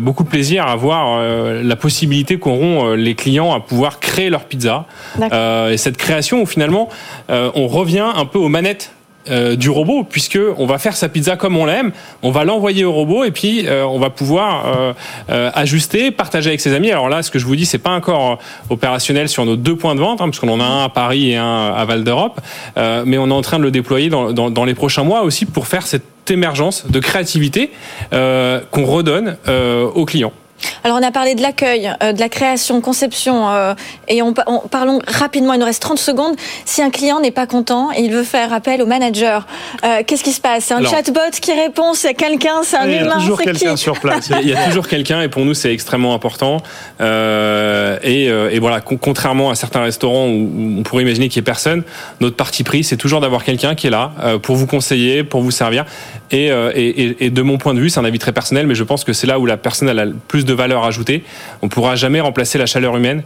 beaucoup 0.01 0.25
de 0.25 0.29
plaisir 0.29 0.67
à 0.67 0.77
voir 0.77 1.23
la 1.63 1.77
possibilité 1.77 2.39
qu'auront 2.39 2.93
les 2.95 3.15
clients 3.15 3.53
à 3.53 3.61
pouvoir 3.61 4.01
créer 4.01 4.31
leur 4.31 4.45
pizza, 4.45 4.87
et 5.21 5.77
cette 5.77 5.99
création 5.99 6.41
où 6.43 6.47
finalement 6.47 6.89
on 7.29 7.67
revient 7.67 8.07
un 8.15 8.25
peu 8.25 8.39
aux 8.39 8.49
manettes 8.49 8.93
euh, 9.31 9.57
du 9.57 9.71
robot, 9.71 10.05
puisque 10.05 10.39
on 10.57 10.67
va 10.67 10.79
faire 10.79 10.97
sa 10.97 11.09
pizza 11.09 11.37
comme 11.37 11.57
on 11.57 11.67
l'aime, 11.67 11.93
on 12.23 12.31
va 12.31 12.45
l'envoyer 12.45 12.85
au 12.85 12.93
robot 12.93 13.25
et 13.25 13.31
puis 13.31 13.67
euh, 13.67 13.85
on 13.85 13.99
va 13.99 14.11
pouvoir 14.11 14.95
euh, 15.29 15.51
ajuster, 15.55 16.11
partager 16.11 16.49
avec 16.49 16.61
ses 16.61 16.75
amis. 16.75 16.91
Alors 16.91 17.09
là, 17.09 17.23
ce 17.23 17.31
que 17.31 17.39
je 17.39 17.47
vous 17.47 17.57
dis, 17.57 17.67
c'est 17.67 17.79
pas 17.79 17.91
encore 17.91 18.39
opérationnel 18.71 19.29
sur 19.29 19.45
nos 19.45 19.57
deux 19.57 19.77
points 19.77 19.95
de 19.95 20.01
vente, 20.01 20.21
hein, 20.21 20.27
parce 20.27 20.39
qu'on 20.39 20.49
en 20.49 20.61
a 20.61 20.65
un 20.65 20.85
à 20.85 20.89
Paris 20.89 21.33
et 21.33 21.37
un 21.37 21.73
à 21.75 21.85
Val 21.85 22.05
d'Europe, 22.05 22.41
mais 22.77 23.19
on 23.19 23.29
est 23.29 23.33
en 23.33 23.43
train 23.43 23.59
de 23.59 23.65
le 23.65 23.71
déployer 23.71 24.09
dans, 24.09 24.33
dans, 24.33 24.65
les 24.65 24.75
prochains 24.75 25.05
mois 25.05 25.23
aussi 25.23 25.47
pour 25.47 25.67
faire 25.67 25.87
cette 25.87 26.31
émergence 26.31 26.87
de 26.91 27.01
créativité 27.01 27.71
qu'on 28.11 28.85
redonne 28.85 29.37
aux 29.95 30.05
clients. 30.05 30.33
Alors 30.85 30.99
on 31.01 31.07
a 31.07 31.11
parlé 31.11 31.35
de 31.35 31.43
l'accueil, 31.43 31.91
euh, 32.03 32.13
de 32.13 32.21
la 32.21 32.29
création, 32.29 32.81
conception, 32.81 33.49
euh, 33.49 33.75
et 34.09 34.23
on, 34.23 34.33
parlons 34.33 35.01
rapidement, 35.07 35.53
il 35.53 35.61
nous 35.61 35.67
reste 35.67 35.83
30 35.83 35.99
secondes. 35.99 36.35
Si 36.65 36.83
un 36.83 36.91
client 36.91 37.21
n'est 37.21 37.31
pas 37.31 37.47
content 37.47 37.91
et 37.93 38.01
il 38.03 38.13
veut 38.13 38.23
faire 38.23 38.53
appel 38.53 38.83
au 38.83 38.87
manager, 38.87 39.47
euh, 39.85 40.03
qu'est-ce 40.07 40.25
qui 40.25 40.33
se 40.33 40.41
passe? 40.41 40.65
C'est 40.65 40.75
un 40.75 40.85
chatbot 40.85 41.21
qui 41.41 41.53
répond, 41.53 41.95
c'est 41.95 42.15
quelqu'un, 42.15 42.63
c'est 42.63 42.77
un 42.77 42.87
humain, 42.87 42.97
Il 42.97 43.05
y 43.05 43.09
a 43.09 43.21
toujours 43.21 43.41
quelqu'un 43.41 43.77
sur 43.77 43.99
place. 44.01 44.31
Il 44.41 44.49
y 44.49 44.55
a 44.55 44.67
toujours 44.67 44.89
quelqu'un 44.89 45.23
et 45.23 45.29
pour 45.29 45.45
nous 45.45 45.55
c'est 45.55 45.73
extrêmement 45.73 46.15
important. 46.15 46.59
Et, 47.01 48.25
et, 48.27 48.59
voilà, 48.59 48.81
contrairement 48.81 49.51
à 49.51 49.55
certains 49.55 49.83
restaurants 49.83 50.27
où 50.27 50.79
on 50.79 50.83
pourrait 50.83 51.03
imaginer 51.03 51.29
qu'il 51.29 51.41
n'y 51.41 51.45
ait 51.45 51.53
personne, 51.53 51.83
notre 52.21 52.37
parti 52.37 52.65
pris 52.65 52.85
c'est 52.85 52.97
toujours 52.97 53.21
d'avoir 53.21 53.45
quelqu'un 53.45 53.75
qui 53.75 53.87
est 53.87 53.91
là 53.91 54.13
pour 54.43 54.57
vous 54.57 54.67
conseiller, 54.67 55.25
pour 55.25 55.43
vous 55.43 55.51
servir. 55.51 55.85
Et, 56.31 56.47
et, 56.47 57.25
et 57.25 57.31
de 57.31 57.43
mon 57.43 57.59
point 57.59 57.75
de 57.75 57.81
vue, 57.81 57.91
c'est 57.91 58.01
un 58.01 58.05
avis 58.05 58.19
très 58.19 58.33
personnel, 58.33 58.67
mais 58.67 58.75
je 58.75 58.85
pense 58.85 59.05
que 59.05 59.13
c'est 59.13 59.27
là 59.27 59.39
où 59.39 59.47
la 59.47 59.57
personne 59.57 59.89
a 59.89 59.95
le 59.95 60.15
plus 60.15 60.45
de 60.49 60.55
valeur 60.55 60.85
ajoutée. 60.85 61.23
On 61.63 61.67
ne 61.67 61.71
pourra 61.71 61.95
jamais 61.95 62.21
remplacer 62.21 62.59
la 62.59 62.67
chaleur 62.67 62.97
humaine 62.97 63.23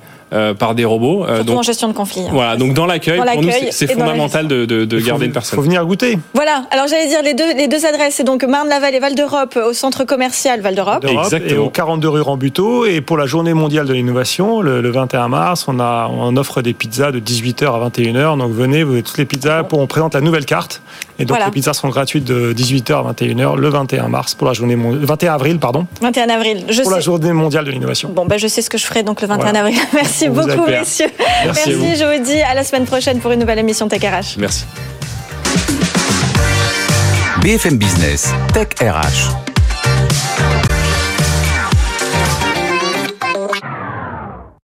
par 0.55 0.75
des 0.75 0.85
robots. 0.85 1.25
Euh, 1.27 1.43
donc, 1.43 1.59
en 1.59 1.63
gestion 1.63 1.89
de 1.89 1.93
conflit. 1.93 2.23
Hein. 2.23 2.31
Voilà, 2.33 2.57
donc 2.57 2.75
dans 2.75 2.87
l'accueil, 2.87 3.21
pour 3.21 3.43
nous, 3.43 3.51
c'est 3.71 3.93
fondamental 3.93 4.47
de, 4.49 4.65
de, 4.65 5.01
garder 5.01 5.27
une 5.27 5.33
personne. 5.33 5.57
Il 5.57 5.57
faut 5.57 5.63
venir 5.63 5.85
goûter. 5.85 6.19
Voilà, 6.35 6.65
alors 6.71 6.87
j'allais 6.87 7.09
dire 7.09 7.23
les 7.23 7.35
deux, 7.35 7.55
les 7.55 7.69
deux 7.69 7.87
adresses, 7.87 8.15
c'est 8.15 8.25
donc 8.25 8.45
Marne-la-Vallée 8.45 8.97
et 8.97 9.01
Val 9.01 9.15
d'Europe 9.15 9.59
au 9.69 9.73
centre 9.73 10.05
commercial 10.05 10.61
Val 10.61 10.75
d'Europe. 10.75 11.07
Et 11.47 11.57
au 11.57 11.71
42 11.71 12.09
rue 12.09 12.21
Rambuteau. 12.21 12.87
Et 12.87 13.01
pour 13.01 13.17
la 13.17 13.27
journée 13.27 13.55
mondiale 13.55 13.87
de 13.87 13.93
l'innovation, 13.93 14.61
le, 14.61 14.91
21 14.91 15.29
mars, 15.29 15.67
on, 15.69 15.81
a, 15.81 16.09
on 16.11 16.37
offre 16.37 16.63
des 16.63 16.75
pizzas 16.75 17.13
de 17.13 17.21
18h 17.21 17.65
à 17.65 17.89
21h. 17.89 18.39
Donc 18.39 18.53
venez, 18.53 18.83
vous 18.83 18.93
avez 18.93 19.03
toutes 19.03 19.19
les 19.19 19.25
pizzas. 19.25 19.65
Pour, 19.65 19.79
on 19.79 19.87
présente 19.87 20.15
la 20.15 20.21
nouvelle 20.21 20.45
carte. 20.45 20.83
Et 21.19 21.25
donc 21.25 21.39
les 21.45 21.51
pizzas 21.51 21.75
seront 21.75 21.91
gratuites 21.91 22.25
de 22.25 22.53
18h 22.53 23.09
à 23.09 23.13
21h 23.13 23.57
le 23.57 23.69
21 23.69 24.09
mars 24.09 24.35
pour 24.35 24.47
la 24.47 24.55
journée 24.55 24.77
21 24.77 25.35
avril 25.35 25.59
pardon. 25.59 25.87
21 26.01 26.29
avril. 26.29 26.65
Je 26.69 26.83
pour 26.83 26.91
la 26.91 27.01
journée 27.01 27.33
mondiale 27.33 27.65
de 27.65 27.71
l'innovation. 27.71 28.11
Bon 28.11 28.27
ben 28.27 28.39
je 28.39 28.49
sais 28.49 28.63
ce 28.63 28.71
que 28.71 28.79
je 28.79 28.85
ferai 28.85 29.03
donc 29.03 29.21
le 29.21 29.29
21 29.29 29.55
avril. 29.55 29.77
Merci 29.95 30.22
beaucoup 30.29 30.67
messieurs. 30.67 31.11
Merci, 31.45 31.97
je 31.97 32.05
vous 32.05 32.25
dis 32.25 32.41
à 32.41 32.55
la 32.55 32.65
semaine 32.65 32.85
prochaine 32.85 33.19
pour 33.19 33.33
une 33.33 33.41
nouvelle 33.41 33.59
émission 33.59 33.89
Tech 33.89 34.03
RH. 34.03 34.39
Merci. 34.39 34.65
BFM 37.43 37.77
Business, 37.77 38.33
Tech 38.55 38.69
RH. 38.81 39.52